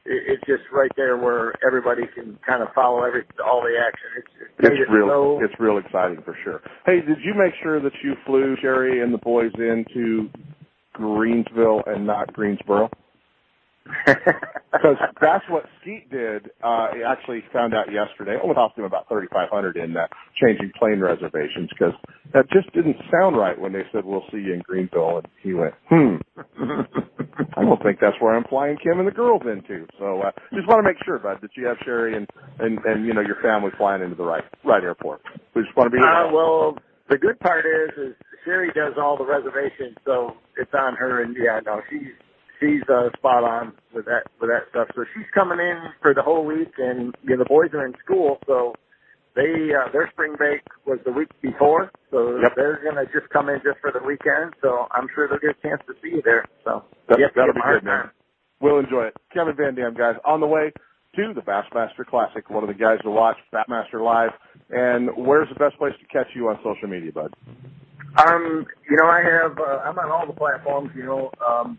[0.06, 4.10] it's just right there where everybody can kind of follow every all the action.
[4.18, 4.28] It's
[4.60, 6.62] it's, it's real so, it's real exciting for sure.
[6.86, 10.30] Hey, did you make sure that you flew Sherry and the boys into
[10.94, 12.90] Greenville and not Greensboro?
[14.06, 16.50] Because that's what Skeet did.
[16.64, 18.36] Uh, he actually found out yesterday.
[18.36, 20.10] It only cost him about thirty five hundred in that
[20.42, 21.94] changing plane reservations because
[22.34, 25.54] that just didn't sound right when they said we'll see you in Greenville, and he
[25.54, 26.16] went, hmm.
[27.56, 29.86] I don't think that's where I'm flying Kim and the girls into.
[30.00, 32.28] So uh, just want to make sure, bud, that you have Sherry and
[32.60, 35.22] and and you know your family flying into the right right airport.
[35.56, 36.02] We just want to be.
[36.02, 36.78] Uh, well,
[37.10, 38.16] the good part is, is
[38.46, 41.22] Sherry does all the reservations, so it's on her.
[41.22, 42.14] And yeah, no, she's
[42.64, 44.88] she's uh, spot on with that with that stuff.
[44.96, 47.94] So she's coming in for the whole week, and you know the boys are in
[48.04, 48.74] school, so
[49.36, 52.54] they uh, their spring break was the week before, so Yep.
[52.56, 54.56] they're gonna just come in just for the weekend.
[54.62, 56.46] So I'm sure they'll get a chance to see you there.
[56.64, 58.10] So That, that'll be good, hard man.
[58.62, 59.16] We'll enjoy it.
[59.34, 60.72] Kevin Van Dam, guys, on the way
[61.16, 62.50] to the Bassmaster Classic.
[62.50, 64.32] One of the guys to watch, Bassmaster Live.
[64.70, 67.34] And where's the best place to catch you on social media, bud?
[68.18, 70.92] Um, you know, I have uh, I'm on all the platforms.
[70.96, 71.78] You know, um,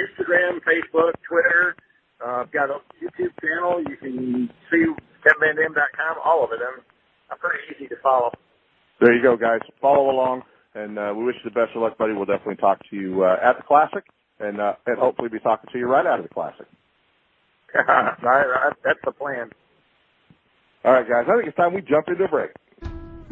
[0.00, 1.76] Instagram, Facebook, Twitter.
[2.24, 3.82] Uh, I've got a YouTube channel.
[3.86, 4.84] You can see
[5.24, 6.16] kevinvandam.com.
[6.24, 6.60] All of it.
[6.60, 6.80] I'm,
[7.30, 8.32] I'm pretty easy to follow.
[9.00, 9.60] There you go, guys.
[9.80, 10.42] Follow along,
[10.74, 12.12] and uh, we wish you the best of luck, buddy.
[12.12, 14.04] We'll definitely talk to you uh, at the Classic,
[14.38, 16.66] and uh, and hopefully be talking to you right out of the Classic.
[17.74, 19.50] That's the plan.
[20.84, 21.24] All right, guys.
[21.28, 22.50] I think it's time we jump into a break.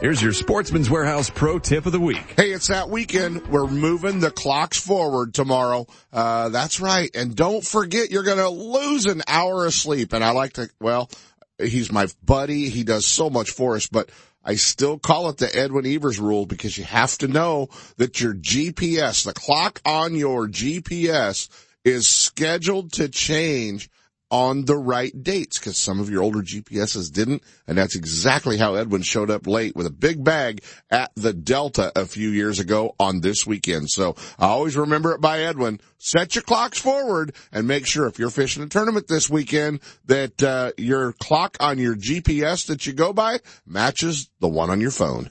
[0.00, 2.34] here's your Sportsman's Warehouse Pro Tip of the Week.
[2.36, 3.46] Hey, it's that weekend.
[3.48, 5.86] We're moving the clocks forward tomorrow.
[6.12, 7.10] Uh, that's right.
[7.14, 10.12] And don't forget, you're going to lose an hour of sleep.
[10.12, 11.10] And I like to, well,
[11.58, 12.68] he's my buddy.
[12.68, 14.10] He does so much for us, but
[14.44, 18.34] I still call it the Edwin Evers rule because you have to know that your
[18.34, 21.48] GPS, the clock on your GPS
[21.84, 23.90] is scheduled to change
[24.30, 27.42] on the right dates because some of your older GPSs didn't.
[27.66, 31.92] And that's exactly how Edwin showed up late with a big bag at the Delta
[31.96, 33.90] a few years ago on this weekend.
[33.90, 35.80] So I always remember it by Edwin.
[35.98, 40.42] Set your clocks forward and make sure if you're fishing a tournament this weekend that
[40.42, 44.90] uh, your clock on your GPS that you go by matches the one on your
[44.90, 45.30] phone.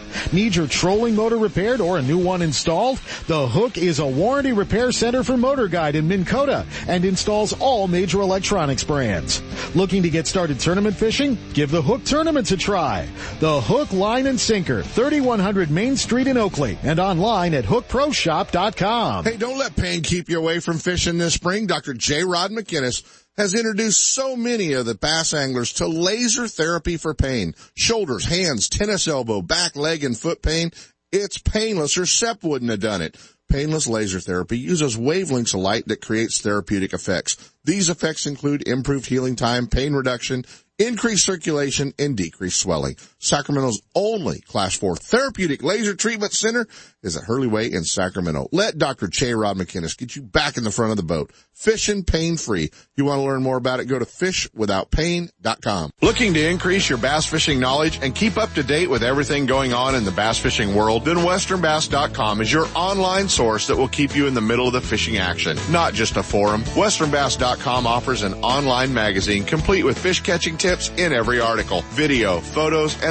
[0.31, 2.99] Need your trolling motor repaired or a new one installed?
[3.27, 7.53] The Hook is a warranty repair center for Motor Guide in Minn Kota and installs
[7.53, 9.41] all major electronics brands.
[9.75, 11.37] Looking to get started tournament fishing?
[11.53, 13.07] Give the Hook Tournaments a try.
[13.39, 19.23] The Hook Line and Sinker, 3100 Main Street in Oakley and online at hookproshop.com.
[19.23, 21.67] Hey, don't let pain keep you away from fishing this spring.
[21.67, 21.93] Dr.
[21.93, 22.23] J.
[22.23, 23.03] Rod McInnes
[23.37, 27.55] has introduced so many of the bass anglers to laser therapy for pain.
[27.75, 30.71] Shoulders, hands, tennis elbow, back, leg, and foot pain.
[31.11, 33.17] It's painless or SEP wouldn't have done it.
[33.49, 37.53] Painless laser therapy uses wavelengths of light that creates therapeutic effects.
[37.65, 40.45] These effects include improved healing time, pain reduction,
[40.79, 42.95] increased circulation, and decreased swelling.
[43.21, 46.67] Sacramento's only Class 4 therapeutic laser treatment center
[47.03, 48.47] is at Hurley Way in Sacramento.
[48.51, 49.07] Let Dr.
[49.07, 51.31] Che Rod McInnes get you back in the front of the boat.
[51.53, 52.71] Fishing pain free.
[52.95, 53.85] You want to learn more about it?
[53.85, 55.91] Go to fishwithoutpain.com.
[56.01, 59.71] Looking to increase your bass fishing knowledge and keep up to date with everything going
[59.71, 61.05] on in the bass fishing world?
[61.05, 64.81] Then westernbass.com is your online source that will keep you in the middle of the
[64.81, 66.63] fishing action, not just a forum.
[66.63, 73.01] Westernbass.com offers an online magazine complete with fish catching tips in every article, video, photos,
[73.03, 73.10] and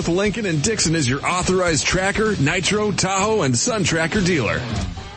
[0.00, 4.58] North Lincoln and Dixon is your authorized tracker, Nitro, Tahoe, and Sun Tracker dealer.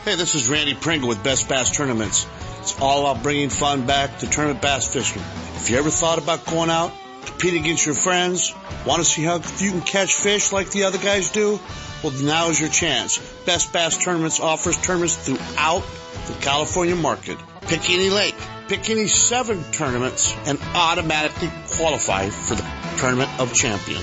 [0.04, 2.26] Hey, this is Randy Pringle with Best Bass Tournaments.
[2.58, 5.22] It's all about bringing fun back to tournament bass fishing.
[5.56, 6.92] If you ever thought about going out,
[7.24, 10.98] compete against your friends, want to see how you can catch fish like the other
[10.98, 11.58] guys do?
[12.02, 13.16] Well, now is your chance.
[13.46, 15.82] Best Bass Tournaments offers tournaments throughout
[16.26, 17.38] the California market.
[17.62, 18.36] Pick any lake,
[18.68, 24.02] pick any seven tournaments, and automatically qualify for the Tournament of Champion.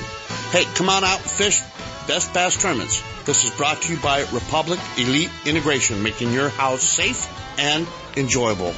[0.51, 1.61] Hey, come on out and fish
[2.09, 3.01] Best Bass Tournaments.
[3.23, 7.25] This is brought to you by Republic Elite Integration, making your house safe
[7.57, 7.87] and
[8.17, 8.73] enjoyable.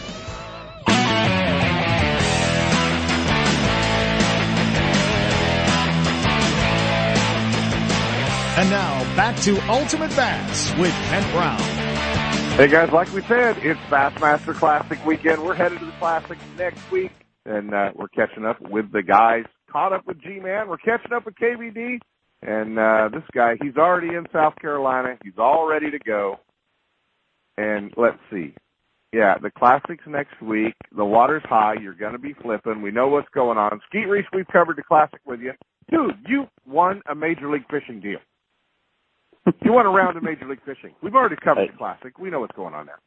[8.56, 11.60] And now back to Ultimate Bass with Kent Brown.
[12.56, 15.44] Hey guys, like we said, it's Bassmaster Classic weekend.
[15.44, 17.14] We're headed to the Classic next week,
[17.48, 19.46] and uh, we're catching up with the guys.
[19.74, 20.70] Caught up with G-Man.
[20.70, 21.98] We're catching up with KVD,
[22.44, 25.18] and uh, this guy, he's already in South Carolina.
[25.24, 26.40] He's all ready to go.
[27.58, 28.54] And let's see.
[29.12, 30.76] Yeah, the Classic's next week.
[30.96, 31.74] The water's high.
[31.82, 32.84] You're going to be flipping.
[32.84, 33.80] We know what's going on.
[33.90, 35.54] Skeet Reese, we've covered the Classic with you.
[35.90, 38.20] Dude, you won a Major League Fishing deal.
[39.64, 40.94] you won a round of Major League Fishing.
[41.02, 42.20] We've already covered the Classic.
[42.20, 43.00] We know what's going on there.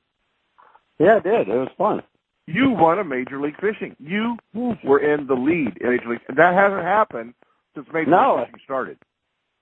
[0.98, 1.48] Yeah, it did.
[1.48, 2.02] It was fun.
[2.46, 3.96] You won a Major League Fishing.
[3.98, 6.20] You were in the lead in Major League.
[6.36, 7.34] That hasn't happened
[7.74, 8.36] since Major No.
[8.36, 8.98] League Fishing started.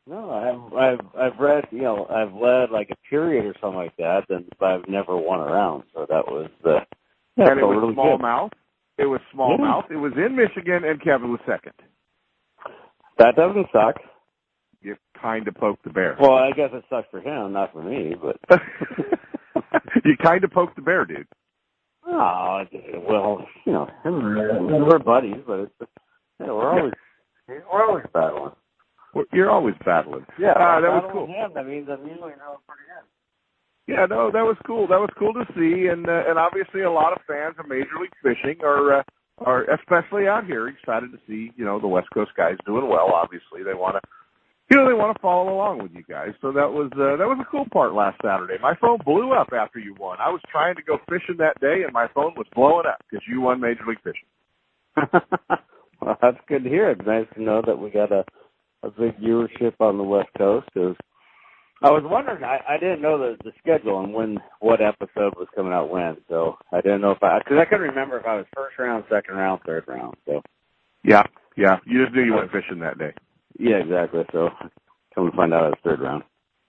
[0.07, 3.97] No, I've I've I've read you know I've led like a period or something like
[3.97, 5.85] that, and but I've never won a round.
[5.95, 6.79] So that was uh, the
[7.37, 8.21] yeah, and it was really good.
[8.21, 8.53] smallmouth.
[8.99, 9.91] It was smallmouth.
[9.91, 11.73] It was in Michigan, and Kevin was second.
[13.19, 13.97] That doesn't suck.
[14.83, 16.17] You kind of poked the bear.
[16.21, 18.15] Well, I guess it sucks for him, not for me.
[18.21, 18.37] But
[20.05, 21.27] you kind of poked the bear, dude.
[22.07, 22.65] Oh,
[23.09, 25.73] well, you know, we're buddies, but it's
[26.41, 26.93] yeah, we're always
[27.49, 28.53] we're always battling.
[29.15, 30.27] Well, You're always battling.
[30.39, 31.27] Yeah, Ah, that was cool.
[31.27, 33.07] Him, that means I'm usually know pretty good.
[33.87, 34.87] Yeah, no, that was cool.
[34.89, 38.01] That was cool to see, and uh, and obviously a lot of fans of Major
[38.01, 39.03] League Fishing are uh,
[39.39, 43.13] are especially out here excited to see you know the West Coast guys doing well.
[43.13, 44.01] Obviously, they want to.
[44.71, 47.29] You know they want to follow along with you guys, so that was uh, that
[47.29, 48.55] was a cool part last Saturday.
[48.63, 50.19] My phone blew up after you won.
[50.21, 53.25] I was trying to go fishing that day, and my phone was blowing up because
[53.29, 54.29] you won Major League Fishing.
[56.01, 56.91] well, that's good to hear.
[56.91, 58.25] It's nice to know that we got a
[58.83, 60.69] a big viewership on the West Coast.
[60.75, 60.97] 'cause
[61.83, 65.49] I was wondering, I, I didn't know the the schedule and when what episode was
[65.55, 68.37] coming out when, so I didn't know if I because I couldn't remember if I
[68.37, 70.17] was first round, second round, third round.
[70.27, 70.41] So
[71.03, 71.25] Yeah,
[71.57, 71.77] yeah.
[71.87, 73.13] You just knew you went fishing that day.
[73.59, 74.25] Yeah, exactly.
[74.33, 74.51] So
[75.15, 76.25] come to find out it's third round.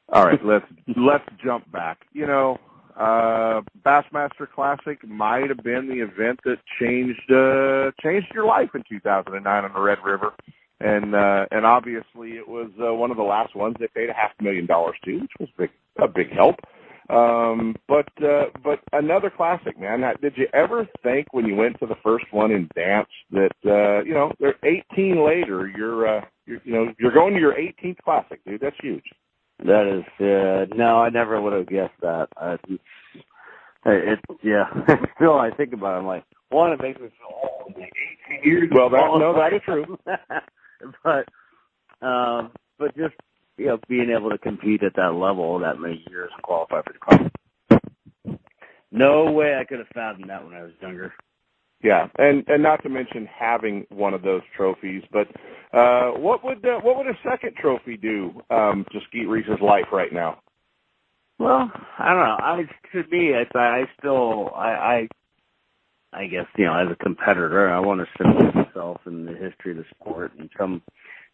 [0.09, 2.05] All right, let's let's jump back.
[2.13, 2.59] You know,
[2.95, 8.83] uh Bassmaster Classic might have been the event that changed uh changed your life in
[8.87, 10.33] 2009 on the Red River.
[10.79, 14.13] And uh and obviously it was uh, one of the last ones they paid a
[14.13, 16.55] half million dollars to, which was big a big help.
[17.09, 20.01] Um but uh but another classic, man.
[20.21, 24.03] Did you ever think when you went to the first one in dance that uh
[24.03, 27.97] you know, they're 18 later, you're uh you're, you know, you're going to your 18th
[28.03, 28.61] classic, dude.
[28.61, 29.03] That's huge.
[29.59, 32.27] That is, uh, no, I never would have guessed that.
[32.35, 32.83] Uh, it's,
[33.85, 34.65] it, yeah.
[35.15, 37.73] Still, I think about it, I'm like, one, it makes me feel old.
[37.77, 37.91] Like
[38.41, 38.69] 18 years.
[38.73, 39.97] Well, that no, that is true.
[41.03, 43.15] but, um, but just,
[43.57, 46.93] you know, being able to compete at that level that many years and qualify for
[46.93, 48.39] the class.
[48.91, 51.13] no way I could have fathomed that when I was younger.
[51.83, 55.03] Yeah, and and not to mention having one of those trophies.
[55.11, 55.27] But
[55.77, 59.85] uh, what would uh, what would a second trophy do um, to Skeet Reese's life
[59.91, 60.39] right now?
[61.37, 62.37] Well, I don't know.
[62.39, 65.07] I to me, I, I still I, I
[66.13, 69.71] I guess you know as a competitor, I want to separate myself in the history
[69.71, 70.81] of the sport and some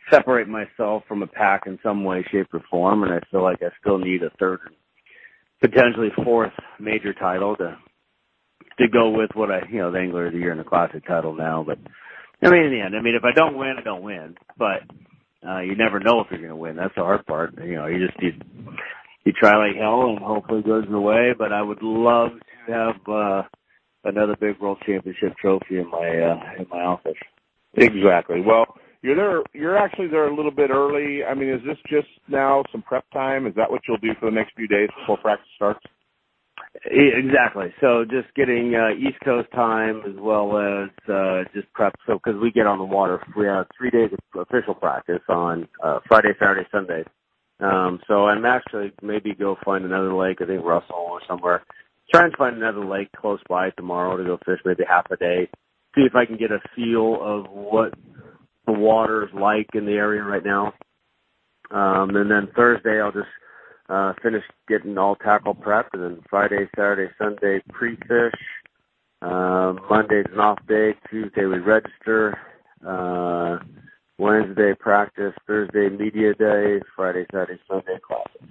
[0.10, 3.04] separate myself from a pack in some way, shape, or form.
[3.04, 4.60] And I feel like I still need a third,
[5.62, 7.78] potentially fourth major title to
[8.80, 11.06] to go with what I, you know, the Angler of the Year and the Classic
[11.06, 11.64] title now.
[11.66, 11.78] But
[12.41, 14.36] I mean, in the end, I mean, if I don't win, I don't win.
[14.58, 14.82] But
[15.47, 16.76] uh, you never know if you're going to win.
[16.76, 17.54] That's the hard part.
[17.64, 18.32] You know, you just you,
[19.26, 21.34] you try like hell and hopefully it goes your way.
[21.38, 22.30] But I would love
[22.68, 23.43] to have uh,
[24.04, 27.18] another big World Championship trophy in my uh, in my office.
[27.76, 28.41] Exactly.
[28.41, 28.66] Well,
[29.02, 29.41] you're there.
[29.54, 31.24] You're actually there a little bit early.
[31.24, 33.47] I mean, is this just now some prep time?
[33.47, 35.80] Is that what you'll do for the next few days before practice starts?
[36.86, 37.74] Exactly.
[37.82, 41.93] So just getting uh, East Coast time as well as uh, just prep.
[42.08, 45.68] So because we get on the water, we have three days of official practice on
[45.84, 47.04] uh, Friday, Saturday, Sunday.
[47.60, 50.38] Um, so I'm actually maybe go find another lake.
[50.41, 51.64] I think Russell or somewhere.
[52.14, 55.49] Try and find another lake close by tomorrow to go fish, maybe half a day.
[55.95, 57.93] See if I can get a feel of what
[58.66, 60.74] the water is like in the area right now.
[61.72, 63.28] Um, and then Thursday I'll just
[63.89, 68.39] uh, finish getting all tackle prep, and then Friday, Saturday, Sunday pre-fish.
[69.22, 70.95] Uh, Monday's an off day.
[71.09, 72.38] Tuesday we register.
[72.86, 73.59] Uh,
[74.18, 75.34] Wednesday practice.
[75.45, 76.80] Thursday media day.
[76.95, 78.49] Friday, Saturday, Sunday classes.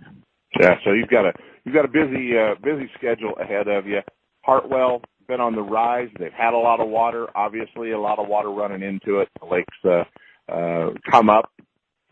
[0.58, 1.32] Yeah, so you've got a
[1.64, 4.00] you've got a busy uh, busy schedule ahead of you.
[4.42, 6.08] Hartwell been on the rise.
[6.18, 7.26] They've had a lot of water.
[7.34, 9.28] Obviously, a lot of water running into it.
[9.40, 11.50] The lakes uh, uh, come up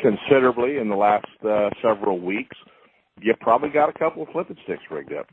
[0.00, 2.56] considerably in the last uh, several weeks
[3.22, 5.28] you probably got a couple of flipping sticks rigged up.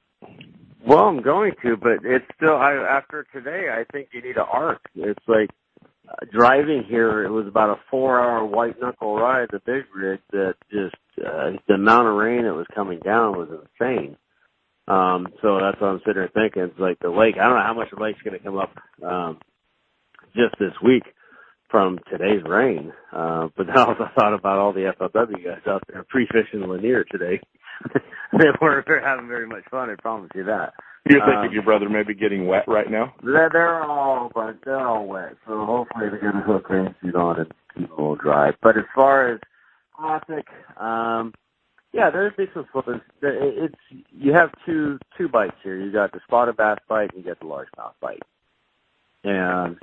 [0.86, 3.68] Well, I'm going to, but it's still I, after today.
[3.72, 4.82] I think you need an arc.
[4.96, 5.50] It's like
[6.08, 7.24] uh, driving here.
[7.24, 9.48] It was about a four-hour white knuckle ride.
[9.52, 13.50] The big rig that just uh, the amount of rain that was coming down was
[13.50, 14.16] insane.
[14.88, 16.64] Um, so that's what I'm sitting there thinking.
[16.64, 17.36] It's like the lake.
[17.40, 19.40] I don't know how much the lake's going to come up um,
[20.36, 21.04] just this week
[21.70, 22.94] from today's rain.
[23.12, 27.04] Uh, but then I also thought about all the FLW guys out there pre-fishing Lanier
[27.06, 27.42] today.
[27.94, 29.90] they weren't having very much fun.
[29.90, 30.74] I promise you that.
[31.08, 33.14] You're thinking um, your brother may be getting wet right now?
[33.24, 35.36] They're, they're all, but they're all wet.
[35.46, 38.54] So hopefully they get a hook rain suit on and keep a little dry.
[38.64, 39.40] But as far as
[39.96, 40.48] classic,
[40.80, 41.34] um,
[41.96, 43.00] yeah, there's some flippers.
[43.22, 43.76] It's
[44.12, 45.80] you have two two bites here.
[45.80, 48.22] You got the spotted bass bite and you got the largemouth bite,
[49.24, 49.78] and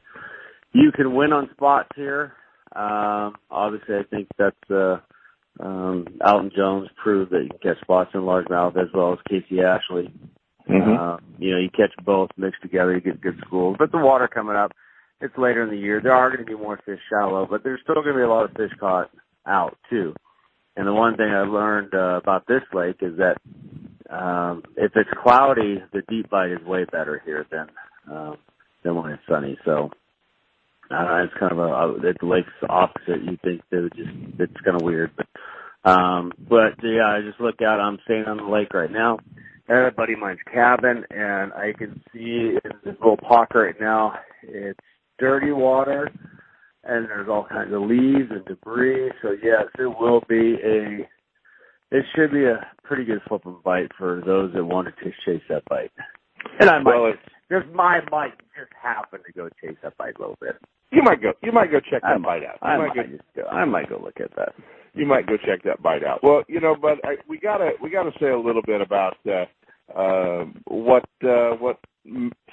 [0.72, 2.34] you can win on spots here.
[2.76, 4.98] Um, obviously, I think that's uh,
[5.58, 9.62] um, Alton Jones proved that you can catch spots in largemouth as well as Casey
[9.62, 10.12] Ashley.
[10.68, 10.90] Mm-hmm.
[10.92, 13.76] Uh, you know, you catch both mixed together, you get good schools.
[13.78, 14.72] But the water coming up,
[15.22, 16.00] it's later in the year.
[16.02, 18.28] There are going to be more fish shallow, but there's still going to be a
[18.28, 19.10] lot of fish caught
[19.46, 20.14] out too.
[20.76, 23.36] And the one thing I learned uh, about this lake is that
[24.10, 27.68] um, if it's cloudy, the deep bite is way better here than
[28.10, 28.36] um,
[28.82, 29.58] than when it's sunny.
[29.64, 29.90] So
[30.90, 33.22] uh, it's kind of a, a the lake's opposite.
[33.22, 35.26] You think they would just it's kind of weird, but
[35.90, 37.80] um, but yeah, I just look out.
[37.80, 39.18] I'm staying on the lake right now.
[39.68, 43.80] At a buddy of mine's cabin, and I can see in this little pocket right
[43.80, 44.18] now.
[44.42, 44.78] It's
[45.18, 46.10] dirty water,
[46.84, 49.10] and there's all kinds of leaves and debris.
[49.22, 51.08] So yes, it will be a.
[51.94, 55.62] It should be a pretty good flipping bite for those that want to chase that
[55.68, 55.92] bite.
[56.58, 57.12] And I might well,
[57.50, 60.56] just my might just happen to go chase that bite a little bit.
[60.90, 61.32] You might go.
[61.42, 62.58] You might go check that bite out.
[62.62, 64.54] You I might, might go, I might go look at that.
[64.94, 66.20] You might go check that bite out.
[66.22, 69.44] Well, you know, but I, we gotta we gotta say a little bit about uh,
[69.98, 71.78] uh, what uh, what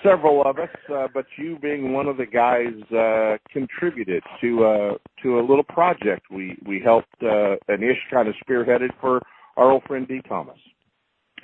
[0.03, 4.97] several of us, uh, but you being one of the guys, uh, contributed to uh,
[5.23, 9.21] to a little project we we helped uh, and Ish kind of spearheaded for
[9.57, 10.57] our old friend Dee Thomas.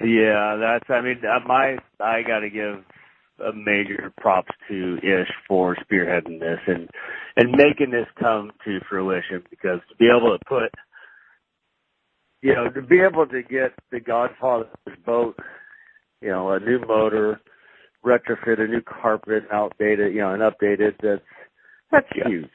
[0.01, 0.89] Yeah, that's.
[0.89, 2.83] I mean, uh, my I got to give
[3.45, 6.89] a major props to Ish for spearheading this and
[7.37, 10.71] and making this come to fruition because to be able to put
[12.41, 14.69] you know to be able to get the Godfather's
[15.05, 15.37] boat,
[16.21, 17.41] you know, a new motor,
[18.05, 20.95] retrofit a new carpet, outdated, you know, and updated.
[21.01, 21.21] That's
[21.91, 22.27] that's yeah.
[22.27, 22.49] huge,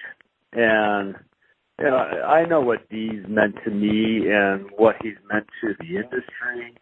[0.52, 1.14] and
[1.78, 5.96] you know, I know what Dee's meant to me and what he's meant to the
[5.96, 6.74] industry.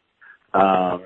[0.54, 1.04] Um,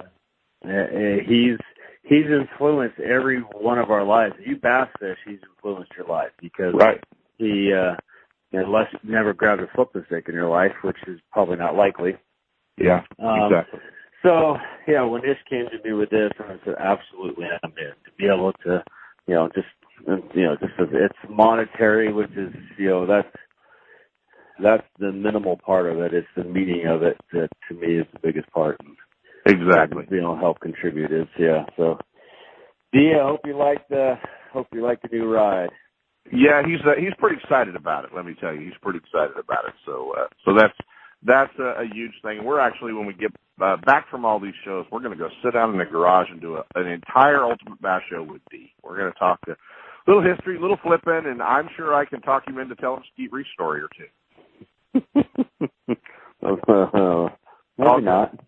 [1.27, 1.59] he's
[2.03, 4.35] he's influenced every one of our lives.
[4.39, 7.03] If you bass fish, he's influenced your life because right.
[7.39, 7.97] he uh
[8.53, 12.17] unless you never grabbed a flipping stick in your life, which is probably not likely.
[12.79, 13.81] Yeah, um, exactly.
[14.23, 14.57] So
[14.89, 18.27] yeah, when Ish came to me with this, I said, absolutely, I'm in to be
[18.27, 18.83] able to,
[19.27, 19.69] you know, just
[20.35, 23.29] you know, just it's monetary, which is you know that's
[24.63, 26.15] that's the minimal part of it.
[26.15, 28.77] It's the meaning of it that to me is the biggest part.
[28.81, 28.97] And,
[29.45, 30.05] Exactly.
[30.11, 31.65] You know, help contribute is yeah.
[31.77, 31.99] So,
[32.93, 34.15] yeah, hope you like the
[34.53, 35.71] hope you like the new ride.
[36.33, 38.11] Yeah, he's uh, he's pretty excited about it.
[38.15, 39.75] Let me tell you, he's pretty excited about it.
[39.85, 40.75] So uh, so that's
[41.25, 42.45] that's a, a huge thing.
[42.45, 45.29] We're actually when we get uh, back from all these shows, we're going to go
[45.45, 48.73] sit down in the garage and do a, an entire Ultimate Bass show with Dee.
[48.83, 49.57] We're going to talk a
[50.07, 53.33] little history, little flipping, and I'm sure I can talk him into telling a Skeet
[53.33, 54.09] Reese story or two.
[56.43, 57.29] uh,
[57.79, 58.39] maybe not.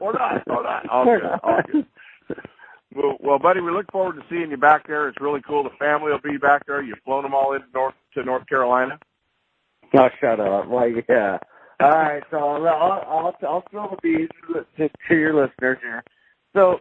[0.00, 0.88] or not, or not.
[0.88, 1.86] All good, all good.
[2.94, 5.08] Well, well, buddy, we look forward to seeing you back there.
[5.08, 5.62] It's really cool.
[5.62, 6.82] The family will be back there.
[6.82, 8.98] You've flown them all into North to North Carolina.
[9.94, 10.68] Oh, shut up!
[10.68, 11.38] Well, yeah.
[11.80, 14.28] All right, so I'll I'll I'll, I'll throw the bees
[14.78, 16.02] to, to your listeners here.
[16.54, 16.78] So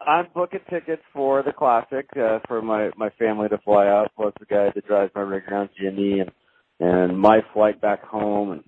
[0.00, 4.32] I'm booking tickets for the classic uh, for my my family to fly out, plus
[4.40, 6.30] the guy that drives my rig around, Jimmy, and
[6.80, 8.52] and my flight back home.
[8.52, 8.64] And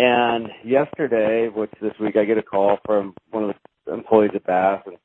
[0.00, 3.54] and yesterday, which this week, I get a call from one of
[3.86, 4.96] the employees at Bass, and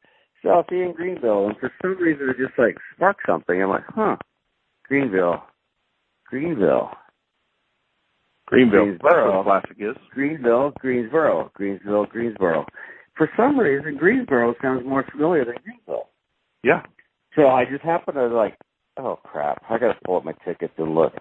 [0.41, 3.61] said, "I'll see in Greenville." And for some reason, it just like sparked something.
[3.61, 4.17] I'm like, "Huh,
[4.87, 5.43] Greenville,
[6.25, 6.89] Greenville."
[8.45, 8.85] Greenville.
[8.85, 9.43] Greensboro.
[9.43, 9.95] Classic is.
[10.15, 12.65] Greensville, Greensboro, Greensville, Greensboro.
[13.17, 16.09] For some reason, Greensboro sounds more familiar than Greenville.
[16.63, 16.81] Yeah.
[17.35, 18.57] So I just happened to like,
[18.97, 21.13] oh crap, I gotta pull up my tickets and look.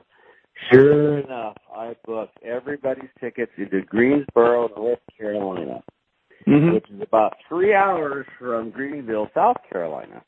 [0.71, 5.83] Sure enough, I booked everybody's tickets into Greensboro, North Carolina,
[6.47, 6.75] Mm-hmm.
[6.75, 10.25] which is about three hours from Greenville, South Carolina.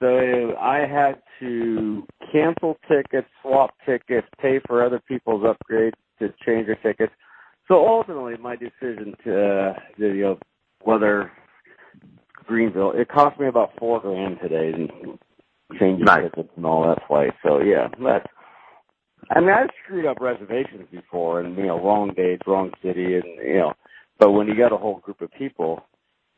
[0.00, 6.66] So I had to cancel tickets, swap tickets, pay for other people's upgrades to change
[6.66, 7.12] their tickets.
[7.66, 10.38] So ultimately, my decision to, uh, to you know,
[10.82, 11.32] whether
[12.46, 15.18] Greenville, it cost me about four grand today and
[15.78, 16.24] changing Nice.
[16.24, 17.32] tickets and all that flight.
[17.44, 18.26] So yeah, that's.
[19.30, 23.24] I mean, I've screwed up reservations before, and you know, wrong dates, wrong city, and
[23.44, 23.74] you know,
[24.18, 25.84] but when you got a whole group of people,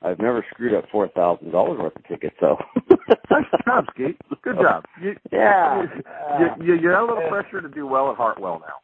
[0.02, 2.36] I've never screwed up four thousand dollars worth of tickets.
[2.40, 2.56] So
[3.30, 4.16] Nice job, Skeet.
[4.42, 4.84] Good job.
[5.00, 5.86] You, Yeah.
[6.60, 8.74] You, you, got a little pressure to do well at Hartwell now.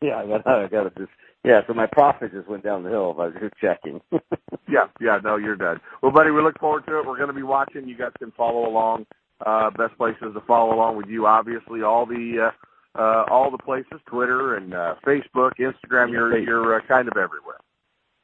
[0.00, 1.12] Yeah, I got I got to just
[1.44, 1.60] yeah.
[1.66, 3.12] So my profit just went down the hill.
[3.12, 4.00] If I was just checking.
[4.68, 5.80] Yeah, yeah, no, you're done.
[6.02, 7.06] Well, buddy, we look forward to it.
[7.06, 7.86] We're going to be watching.
[7.86, 9.04] You guys can follow along.
[9.44, 12.50] Uh, best places to follow along with you, obviously, all the
[12.96, 16.10] uh, uh, all the places, Twitter and uh, Facebook, Instagram.
[16.10, 17.58] You're you're uh, kind of everywhere.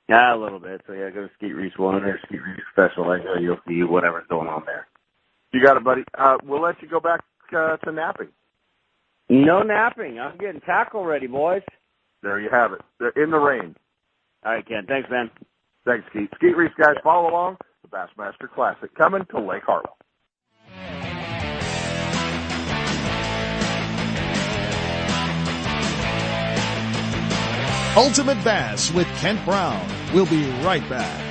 [0.08, 0.80] Yeah, a little bit.
[0.86, 3.10] So yeah, go to Skeet Reese One or Skeet Reese Special.
[3.10, 4.86] I know you'll see whatever's going on there.
[5.52, 6.04] You got it, buddy.
[6.16, 7.20] Uh, we'll let you go back
[7.56, 8.28] uh, to napping.
[9.28, 10.18] No napping.
[10.18, 11.62] I'm getting tackle ready, boys.
[12.22, 12.80] There you have it.
[12.98, 13.76] They're in the rain.
[14.44, 14.84] All right, Ken.
[14.86, 15.30] Thanks, man.
[15.84, 16.30] Thanks, Skeet.
[16.36, 17.56] Skeet Reese, guys, follow along.
[17.82, 19.96] The Bassmaster Classic coming to Lake Hartwell.
[27.96, 29.97] Ultimate Bass with Kent Brown.
[30.12, 31.24] We'll be right back.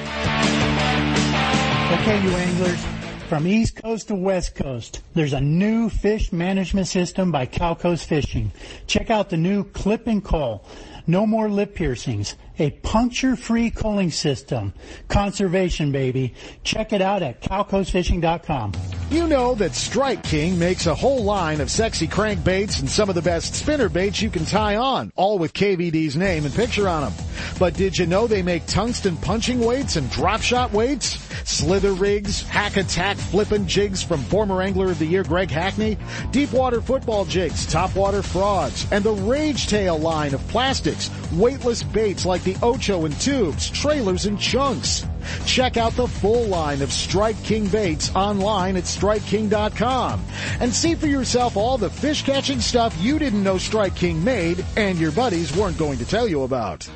[2.00, 2.86] Okay, you anglers,
[3.28, 8.52] from East Coast to West Coast, there's a new fish management system by Calco's Fishing.
[8.86, 10.66] Check out the new Clip and Call.
[11.08, 12.36] No more lip piercings.
[12.60, 14.74] A puncture-free culling system.
[15.08, 16.34] Conservation, baby.
[16.64, 18.74] Check it out at calcosfishing.com.
[19.10, 23.16] You know that Strike King makes a whole line of sexy crankbaits and some of
[23.16, 27.04] the best spinner baits you can tie on, all with KVD's name and picture on
[27.04, 27.27] them.
[27.60, 31.18] But did you know they make tungsten punching weights and drop shot weights?
[31.50, 35.98] Slither rigs, hack attack flippin' jigs from former Angler of the Year Greg Hackney,
[36.32, 41.84] deep water football jigs, top water frauds, and the Rage Tail line of plastics, weightless
[41.84, 45.06] baits like the Ocho and tubes, trailers and chunks.
[45.46, 50.24] Check out the full line of Strike King baits online at StrikeKing.com
[50.60, 54.64] and see for yourself all the fish catching stuff you didn't know Strike King made
[54.76, 56.88] and your buddies weren't going to tell you about.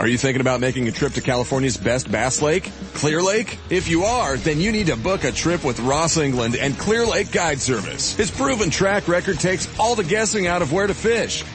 [0.00, 3.58] Are you thinking about making a trip to California's best bass lake, Clear Lake?
[3.68, 7.04] If you are, then you need to book a trip with Ross England and Clear
[7.04, 8.16] Lake Guide Service.
[8.16, 11.44] His proven track record takes all the guessing out of where to fish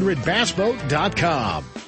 [0.00, 1.87] 1-800-BASSBOAT.com.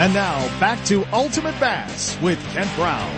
[0.00, 3.10] And now back to Ultimate Bass with Kent Brown.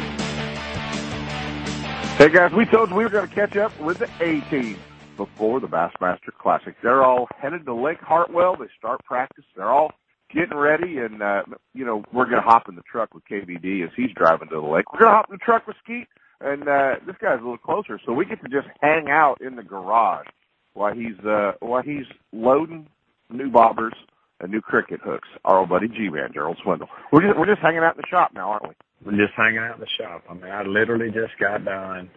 [2.16, 4.78] Hey guys, we told you we were going to catch up with the A team
[5.18, 6.74] before the Bassmaster Classic.
[6.82, 8.56] They're all headed to Lake Hartwell.
[8.56, 9.44] They start practice.
[9.54, 9.92] They're all
[10.34, 11.42] getting ready, and uh,
[11.74, 14.54] you know we're going to hop in the truck with KVD as he's driving to
[14.54, 14.90] the lake.
[14.90, 16.08] We're going to hop in the truck with Skeet,
[16.40, 19.56] and uh, this guy's a little closer, so we get to just hang out in
[19.56, 20.28] the garage
[20.72, 22.86] while he's uh, while he's loading
[23.28, 23.92] new bobbers
[24.40, 25.28] and new cricket hooks.
[25.44, 26.88] Our old buddy G-Man, Gerald Swindle.
[27.12, 28.74] We're just we're just hanging out in the shop now, aren't we?
[29.04, 30.24] We're just hanging out in the shop.
[30.28, 32.10] I mean, I literally just got done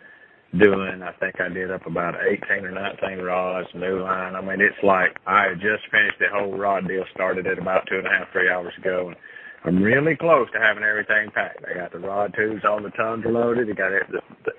[0.57, 4.35] doing, I think I did up about 18 or 19 rods, new line.
[4.35, 7.97] I mean, it's like I just finished the whole rod deal, started it about two
[7.97, 9.09] and a half, three hours ago.
[9.09, 9.17] And
[9.65, 11.65] I'm really close to having everything packed.
[11.65, 13.67] I got the rod tubes, all the tons loaded.
[13.67, 14.03] You got it,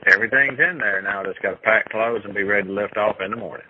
[0.07, 1.23] everything's in there now.
[1.23, 3.67] Just got to pack clothes and be ready to lift off in the morning.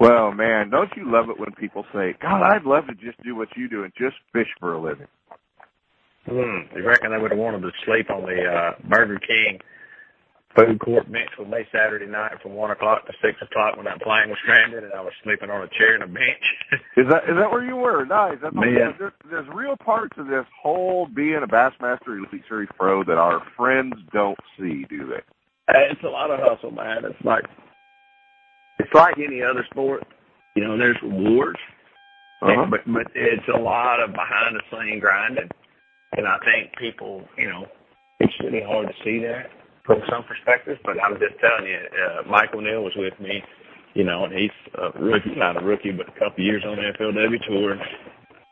[0.00, 3.36] Well, man, don't you love it when people say, God, I'd love to just do
[3.36, 5.06] what you do and just fish for a living?
[6.26, 6.74] Hmm.
[6.74, 9.60] You reckon they would have wanted to sleep on the uh, Burger King
[10.56, 14.00] food court bench with me Saturday night from one o'clock to six o'clock when that
[14.02, 16.44] plane was stranded and I was sleeping on a chair and a bench.
[16.96, 18.04] is that is that where you were?
[18.04, 18.38] Nice.
[18.42, 18.94] That's Man.
[18.98, 23.42] There's, there's real parts of this whole being a Bassmaster Elite Series pro that our
[23.56, 25.22] friends don't see, do they?
[25.68, 27.04] It's a lot of hustle, man.
[27.04, 27.44] It's like
[28.80, 30.02] it's like any other sport.
[30.56, 31.60] You know, there's rewards,
[32.42, 32.66] Uh-huh.
[32.70, 35.48] but but it's a lot of behind the scene grinding,
[36.16, 37.66] and I think people, you know,
[38.18, 39.50] it's really hard to see that
[39.84, 40.80] from some perspectives.
[40.84, 43.42] But I'm just telling you, uh, Mike O'Neill was with me,
[43.94, 46.76] you know, and he's a rookie, not a rookie, but a couple of years on
[46.76, 47.78] the FLW tour.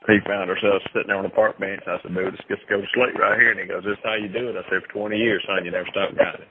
[0.06, 1.82] He found ourselves sitting there on the park bench.
[1.86, 3.50] I said, dude, let's just go to sleep right here.
[3.50, 4.56] And he goes, this is how you do it.
[4.56, 6.48] I said, for 20 years, son, you never stop grinding.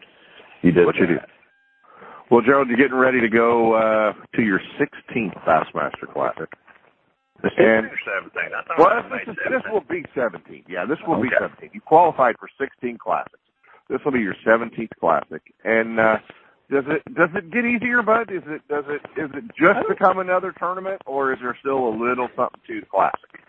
[0.61, 1.19] You did what you did.
[2.29, 6.51] Well, Gerald, you're getting ready to go uh, to your 16th Bassmaster Classic.
[7.43, 8.51] And Seventeen.
[8.79, 10.63] Well, this, is- this will be 17.
[10.67, 11.69] Yeah, this will be 17.
[11.73, 13.37] You qualified for 16 classics.
[13.89, 15.41] This will be your 17th classic.
[15.63, 16.17] And uh,
[16.69, 18.31] does it does it get easier, Bud?
[18.31, 21.93] Is it does it is it just become another tournament, or is there still a
[21.95, 23.45] little something to the classic?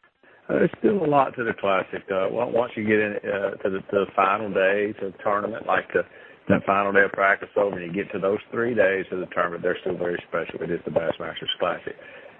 [0.49, 2.05] Uh, there's still a lot to the classic.
[2.11, 5.19] Uh, on- once you get in uh, to the, to the final day of the
[5.25, 6.05] tournament, like the
[6.49, 9.27] that final day of practice over, and you get to those three days of the
[9.27, 10.63] tournament, they're still very special.
[10.63, 11.95] It is the Bassmasters Classic.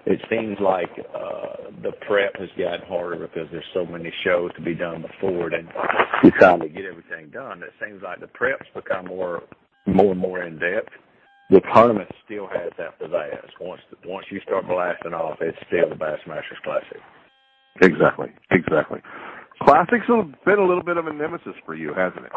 [0.05, 4.61] It seems like uh, the prep has gotten harder because there's so many shows to
[4.61, 5.67] be done before it, and
[6.23, 7.61] you're trying to get everything done.
[7.63, 9.43] It seems like the prep's become more,
[9.85, 10.89] more and more in depth.
[11.49, 13.49] The tournament still has that pizzazz.
[13.59, 17.01] Once once you start blasting off, it's still the Bassmasters Classic.
[17.81, 18.99] Exactly, exactly.
[19.63, 22.31] Classics have been a little bit of a nemesis for you, hasn't it?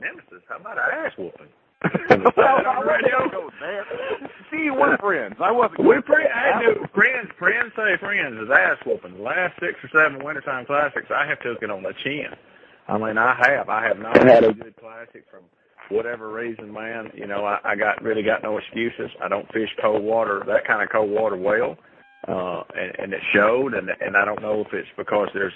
[0.00, 1.48] Nemesis, how about an ass whooping?
[2.36, 3.84] well, I wasn't going there.
[4.50, 5.36] See, we're friends.
[5.40, 5.84] I wasn't.
[5.84, 9.16] We pre- I do friends, friends say friends is ass whooping.
[9.18, 12.32] The last six or seven wintertime classics, I have took it on the chin.
[12.88, 13.68] I mean, I have.
[13.68, 15.44] I have not had a good classic from
[15.90, 17.10] whatever reason, man.
[17.14, 19.10] You know, I, I got really got no excuses.
[19.22, 21.76] I don't fish cold water, that kind of cold water well,
[22.28, 23.74] uh, and, and it showed.
[23.74, 25.54] And and I don't know if it's because there's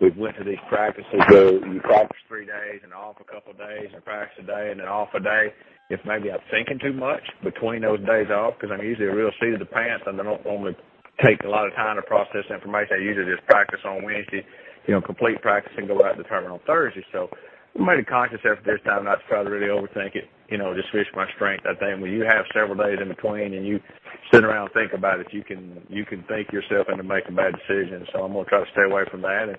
[0.00, 3.58] we went to these practices where you practice three days and off a couple of
[3.58, 5.54] days and practice a day and then off a day.
[5.90, 9.30] If maybe I'm thinking too much between those days off because I'm usually a real
[9.40, 10.76] seat of the pants and I don't normally
[11.24, 12.98] take a lot of time to process information.
[12.98, 14.44] I usually just practice on Wednesday,
[14.86, 17.04] you know, complete practice and go out to the tournament on Thursday.
[17.12, 17.30] So
[17.78, 20.28] I made a conscious effort this time not to try to really overthink it.
[20.50, 21.64] You know, just fish my strength.
[21.64, 23.80] I think when you have several days in between and you
[24.32, 27.54] sit around and think about it, you can you can think yourself into making bad
[27.54, 28.08] decisions.
[28.12, 29.48] So I'm gonna try to stay away from that.
[29.48, 29.58] And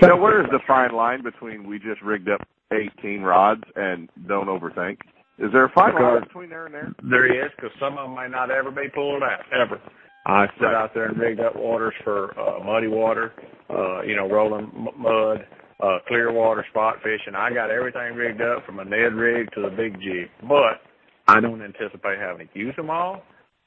[0.00, 4.46] So where is the fine line between we just rigged up 18 rods and don't
[4.46, 4.98] overthink?
[5.38, 6.92] Is there a fine line between there and there?
[7.02, 9.80] There is, because some of them may not ever be pulled out, ever.
[10.26, 13.32] I sit out there and rigged up waters for uh, muddy water,
[13.70, 15.46] uh, you know, rolling m- mud,
[15.82, 17.34] uh, clear water, spot fishing.
[17.34, 20.28] I got everything rigged up from a Ned rig to the big jig.
[20.46, 20.82] But
[21.26, 23.22] I don't anticipate having to use them all.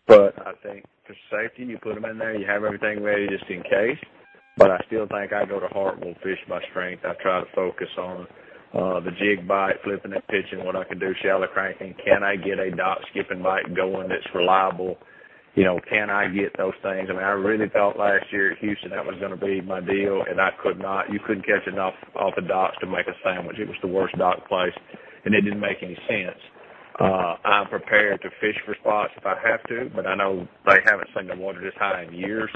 [0.06, 2.38] But I think for safety, you put them in there.
[2.38, 3.98] You have everything ready just in case.
[4.58, 7.04] But I still think I go to Hartwell fish by strength.
[7.06, 8.28] I try to focus on
[8.74, 11.96] uh, the jig bite, flipping it, pitching, what I can do, shallow cranking.
[12.06, 14.98] Can I get a dock skipping bite going that's reliable?
[15.56, 17.10] You know, can I get those things?
[17.10, 19.82] I mean, I really thought last year at Houston that was going to be my
[19.82, 21.14] deal, and I could not.
[21.14, 23.60] You couldn't catch enough off the docks to make a sandwich.
[23.60, 24.74] It was the worst dock place,
[25.26, 26.42] and it didn't make any sense.
[27.00, 30.80] Uh, I'm prepared to fish for spots if I have to, but I know they
[30.86, 32.50] haven't seen the water this high in years.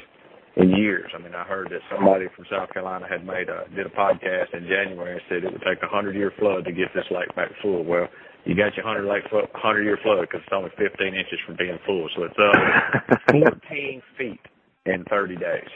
[0.58, 3.86] In years, I mean, I heard that somebody from South Carolina had made a did
[3.86, 6.90] a podcast in January and said it would take a hundred year flood to get
[6.96, 7.86] this lake back full.
[7.86, 8.08] Well,
[8.44, 11.58] you got your hundred lake foot, hundred year flood because it's only 15 inches from
[11.62, 14.42] being full, so it's up 14 feet
[14.88, 15.70] in 30 days,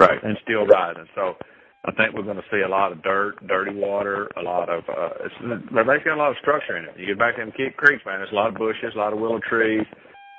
[0.00, 1.06] right, and still rising.
[1.14, 1.38] So
[1.86, 4.82] I think we're going to see a lot of dirt, dirty water, a lot of
[4.90, 5.34] uh, it's
[5.70, 6.98] they've got a lot of structure in it.
[6.98, 8.18] You get back to them Kick Creeks, man.
[8.18, 9.86] There's a lot of bushes, a lot of willow trees,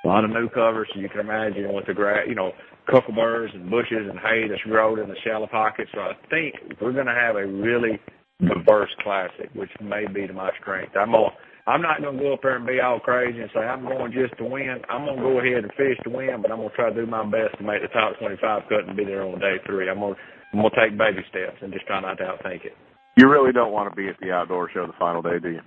[0.03, 0.89] a lot of new covers.
[0.93, 2.51] So you can imagine with the grass, you know,
[2.89, 5.91] cucumber's and bushes and hay that's grown in the shallow pockets.
[5.93, 7.99] So I think we're going to have a really
[8.41, 10.95] diverse classic, which may be to my strength.
[10.97, 11.33] I'm gonna,
[11.67, 14.11] I'm not going to go up there and be all crazy and say I'm going
[14.13, 14.81] just to win.
[14.89, 16.95] I'm going to go ahead and fish to win, but I'm going to try to
[16.95, 19.89] do my best to make the top 25 cut and be there on day three.
[19.89, 20.21] I'm going to,
[20.53, 22.73] I'm going to take baby steps and just try not to outthink it.
[23.17, 25.61] You really don't want to be at the outdoor show the final day, do you?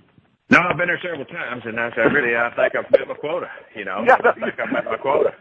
[0.49, 3.15] No, I've been there several times, and that's I really I think I've met my
[3.15, 3.47] quota.
[3.75, 5.31] You know, Yeah, I think I've met my quota.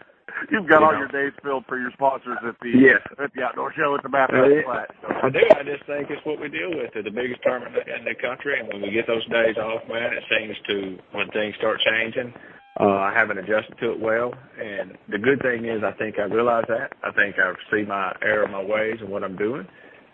[0.51, 0.99] You've got You all know.
[1.01, 3.01] your days filled for your sponsors at the Yes.
[3.19, 4.63] at the outdoor show at the Bass Uh.
[4.65, 4.91] Flat.
[5.23, 5.41] I do.
[5.59, 6.95] I just think it's what we deal with.
[6.95, 10.13] It's the biggest tournament in the country, and when we get those days off, man,
[10.13, 12.33] it seems to when things start changing.
[12.79, 16.25] Uh, I haven't adjusted to it well, and the good thing is, I think I
[16.25, 16.93] realize that.
[17.03, 19.67] I think I see my error my ways and what I'm doing,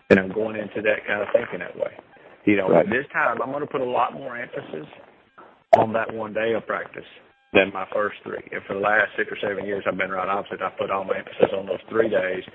[0.09, 1.93] and I'm going into that kind of thinking that way.
[2.45, 2.89] You know, Right.
[2.89, 4.87] this time I'm going to put a lot more emphasis
[5.77, 7.05] on that one day of practice
[7.57, 8.45] than my first three.
[8.53, 10.61] And for the last six or seven years, I've been right opposite.
[10.61, 12.45] I put all my emphasis on those three days,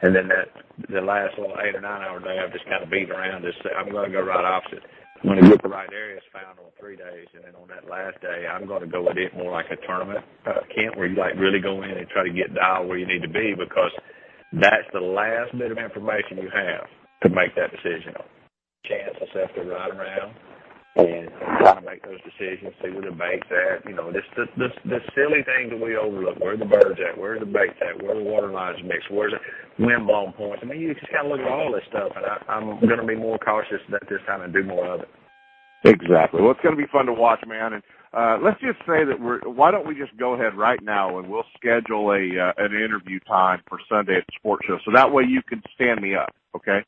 [0.00, 0.48] and then that
[0.88, 3.44] the last little eight or nine hour day, I've just kind of beat around.
[3.44, 4.84] Just I'm going to go right opposite.
[5.20, 7.88] I'm going to get the right areas found on three days, and then on that
[7.88, 11.08] last day, I'm going to go with it more like a tournament uh, camp where
[11.08, 13.52] you like really go in and try to get dial where you need to be
[13.56, 13.92] because
[14.52, 16.88] that's the last bit of information you have
[17.24, 18.28] to make that decision on.
[18.84, 20.36] Chance myself to ride around
[20.96, 21.28] and
[21.60, 23.84] try to make those decisions, see where the bait's at.
[23.88, 26.40] You know, this the the, the silly things that we overlook.
[26.40, 27.18] Where the birds at?
[27.18, 28.02] Where the bait's at?
[28.02, 29.10] Where the water lines mixed?
[29.10, 30.62] Where's the wind blown points?
[30.62, 33.06] I mean, you just gotta look at all this stuff, and I, I'm going to
[33.06, 35.08] be more cautious at this time and do more of it.
[35.84, 36.42] Exactly.
[36.42, 37.74] Well, it's going to be fun to watch, man.
[37.74, 37.82] And
[38.12, 39.40] uh, let's just say that we're.
[39.48, 43.20] Why don't we just go ahead right now and we'll schedule a uh, an interview
[43.20, 46.34] time for Sunday at the sports show, so that way you can stand me up.
[46.54, 46.80] Okay.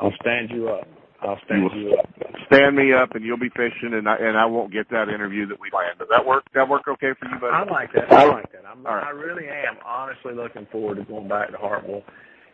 [0.00, 0.88] I'll stand you up.
[1.22, 2.06] I'll stand You you up.
[2.46, 5.46] Stand me up, and you'll be fishing, and I and I won't get that interview
[5.46, 5.98] that we planned.
[5.98, 6.44] Does that work?
[6.54, 7.54] That work okay for you, buddy?
[7.54, 8.12] I like that.
[8.12, 8.62] I like that.
[8.66, 9.06] I'm, All right.
[9.06, 12.02] I really am honestly looking forward to going back to Hartwell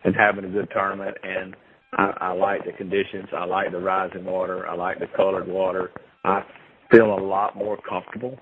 [0.04, 1.16] and having a good tournament.
[1.22, 1.56] And
[1.94, 3.28] I, I like the conditions.
[3.36, 4.68] I like the rising water.
[4.68, 5.90] I like the colored water.
[6.24, 6.42] I
[6.90, 8.38] feel a lot more comfortable,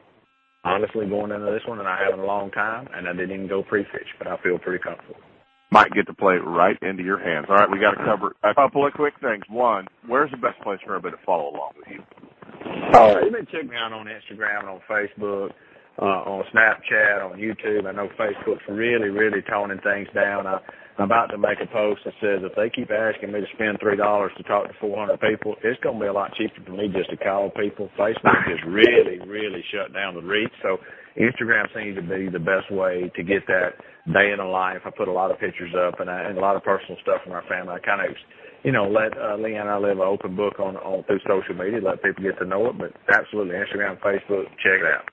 [0.64, 2.88] honestly, going into this one than I have in a long time.
[2.94, 5.20] And I didn't even go pre-fish, but I feel pretty comfortable.
[5.70, 7.46] Might get to play right into your hands.
[7.48, 9.42] All right, we got to cover a couple of quick things.
[9.50, 12.02] One, where's the best place for everybody to follow along with you?
[12.94, 13.24] All right.
[13.24, 15.50] You can check me out on Instagram and on Facebook,
[16.00, 17.86] uh, on Snapchat, on YouTube.
[17.86, 20.46] I know Facebook's really, really toning things down.
[20.46, 20.58] I,
[20.98, 23.78] I'm about to make a post that says if they keep asking me to spend
[23.80, 26.72] three dollars to talk to 400 people, it's going to be a lot cheaper for
[26.72, 27.90] me just to call people.
[27.98, 30.52] Facebook is really, really shut down the reach.
[30.62, 30.78] So
[31.16, 33.80] Instagram seems to be the best way to get that
[34.12, 34.84] day in the life.
[34.84, 37.22] I put a lot of pictures up and, I, and a lot of personal stuff
[37.24, 37.72] from our family.
[37.74, 38.14] I kind of,
[38.64, 41.54] you know, let uh, Leanne and I live an open book on, on through social
[41.54, 42.78] media, let people get to know it.
[42.78, 45.08] But absolutely, Instagram, Facebook, check it out.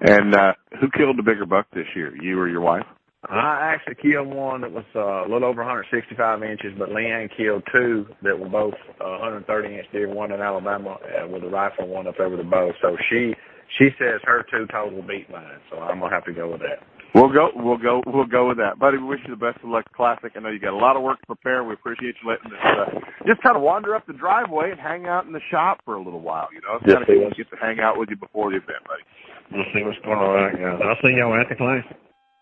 [0.00, 2.14] And uh, who killed the bigger buck this year?
[2.20, 2.86] You or your wife?
[3.24, 7.64] I actually killed one that was uh, a little over 165 inches, but Leanne killed
[7.74, 11.88] two that were both uh, 130 inch deer, one in Alabama uh, with a rifle,
[11.88, 12.70] one up there with a bow.
[12.80, 13.34] So she
[13.76, 16.80] she says her two total beat mine, so I'm gonna have to go with that.
[17.14, 17.50] We'll go.
[17.54, 18.02] We'll go.
[18.06, 18.98] We'll go with that, buddy.
[18.98, 20.32] We wish you the best of luck, Classic.
[20.36, 21.64] I know you got a lot of work to prepare.
[21.64, 25.06] We appreciate you letting us uh, just kind of wander up the driveway and hang
[25.06, 26.48] out in the shop for a little while.
[26.52, 28.58] You know, it's kind of cool to get to hang out with you before the
[28.58, 29.02] event, buddy.
[29.50, 30.60] We'll see what's going on.
[30.60, 30.84] Yeah.
[30.84, 31.84] I'll see y'all at the class.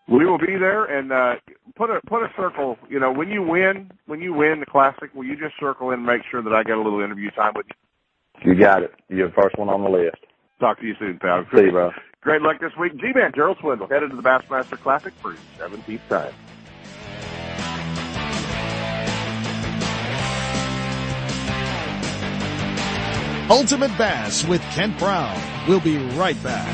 [0.09, 1.35] We will be there and uh
[1.75, 2.77] put a put a circle.
[2.89, 6.01] You know, when you win, when you win the Classic, will you just circle in
[6.01, 8.53] and make sure that I get a little interview time with you?
[8.53, 8.93] You got it.
[9.09, 10.19] You're the first one on the list.
[10.59, 11.45] Talk to you soon, pal.
[11.55, 11.93] See you, bro.
[12.23, 12.97] Great luck this week.
[12.97, 16.33] G-Man, Gerald Swindle, headed to the Bassmaster Classic for his 17th time.
[23.49, 25.41] Ultimate Bass with Kent Brown.
[25.69, 26.67] We'll be right back.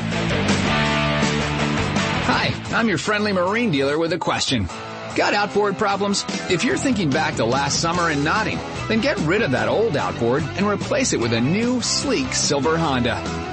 [2.25, 4.67] Hi, I'm your friendly marine dealer with a question.
[5.15, 6.25] Got outboard problems?
[6.49, 8.57] If you're thinking back to last summer and nodding,
[8.87, 12.75] then get rid of that old outboard and replace it with a new, sleek silver
[12.75, 13.52] Honda.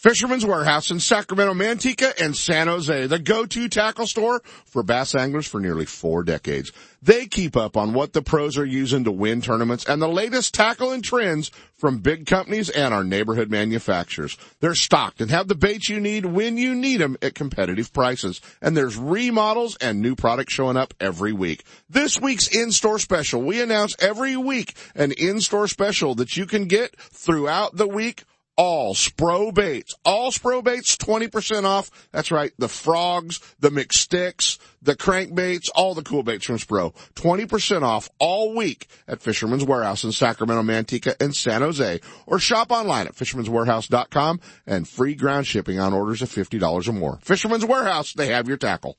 [0.00, 5.46] Fisherman's Warehouse in Sacramento, Manteca, and San Jose, the go-to tackle store for bass anglers
[5.46, 6.72] for nearly four decades.
[7.02, 10.54] They keep up on what the pros are using to win tournaments and the latest
[10.54, 14.38] tackle and trends from big companies and our neighborhood manufacturers.
[14.60, 18.40] They're stocked and have the baits you need when you need them at competitive prices.
[18.62, 21.62] And there's remodels and new products showing up every week.
[21.90, 26.98] This week's in-store special, we announce every week an in-store special that you can get
[26.98, 28.24] throughout the week
[28.60, 29.94] all Spro baits.
[30.04, 31.90] All Spro baits, 20% off.
[32.12, 32.52] That's right.
[32.58, 36.94] The frogs, the McSticks, the crankbaits, all the cool baits from Spro.
[37.14, 42.00] 20% off all week at Fisherman's Warehouse in Sacramento, Manteca, and San Jose.
[42.26, 47.18] Or shop online at fisherman'swarehouse.com and free ground shipping on orders of $50 or more.
[47.22, 48.98] Fisherman's Warehouse, they have your tackle.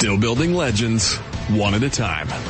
[0.00, 1.16] Still building legends,
[1.50, 2.26] one at a time.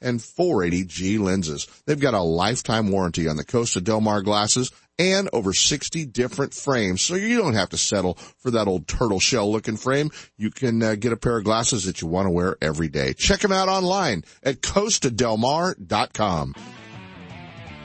[0.00, 1.66] And 480G lenses.
[1.84, 6.54] They've got a lifetime warranty on the Costa Del Mar glasses and over 60 different
[6.54, 7.02] frames.
[7.02, 10.10] So you don't have to settle for that old turtle shell looking frame.
[10.36, 13.12] You can uh, get a pair of glasses that you want to wear every day.
[13.14, 16.54] Check them out online at costadelmar.com.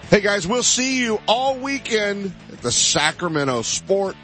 [0.10, 4.16] Hey guys, we'll see you all weekend at the Sacramento Sport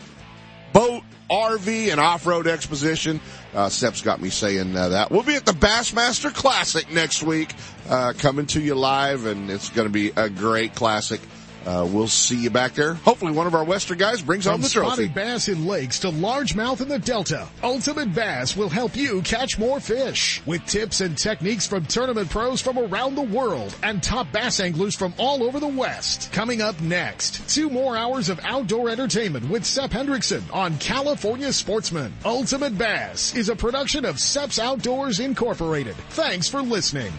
[0.73, 3.19] Boat RV and Off-Road Exposition.
[3.53, 5.11] Uh, Sep's got me saying uh, that.
[5.11, 7.53] We'll be at the Bassmaster Classic next week,
[7.89, 11.19] uh, coming to you live, and it's going to be a great classic.
[11.65, 12.95] Uh, we'll see you back there.
[12.95, 14.87] Hopefully one of our Western guys brings From home the trophy.
[14.89, 19.59] spotted bass in lakes to largemouth in the Delta, Ultimate Bass will help you catch
[19.59, 20.41] more fish.
[20.45, 24.95] With tips and techniques from tournament pros from around the world and top bass anglers
[24.95, 26.31] from all over the West.
[26.31, 32.13] Coming up next, two more hours of outdoor entertainment with Sep Hendrickson on California Sportsman.
[32.25, 35.95] Ultimate Bass is a production of Sep's Outdoors Incorporated.
[36.09, 37.11] Thanks for listening.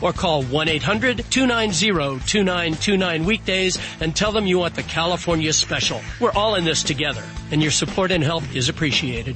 [0.01, 5.99] or call 1-800-290-2929 weekdays and tell them you want the California Special.
[6.19, 9.35] We're all in this together and your support and help is appreciated.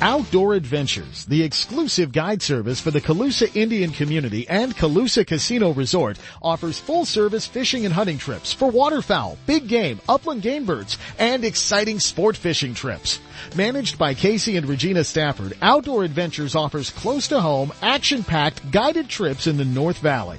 [0.00, 6.18] Outdoor Adventures, the exclusive guide service for the Colusa Indian community and Colusa Casino Resort,
[6.42, 11.44] offers full service fishing and hunting trips for waterfowl, big game, upland game birds, and
[11.44, 13.20] exciting sport fishing trips.
[13.56, 19.46] Managed by Casey and Regina Stafford, Outdoor Adventures offers close to home, action-packed guided trips
[19.46, 20.38] in the North Valley.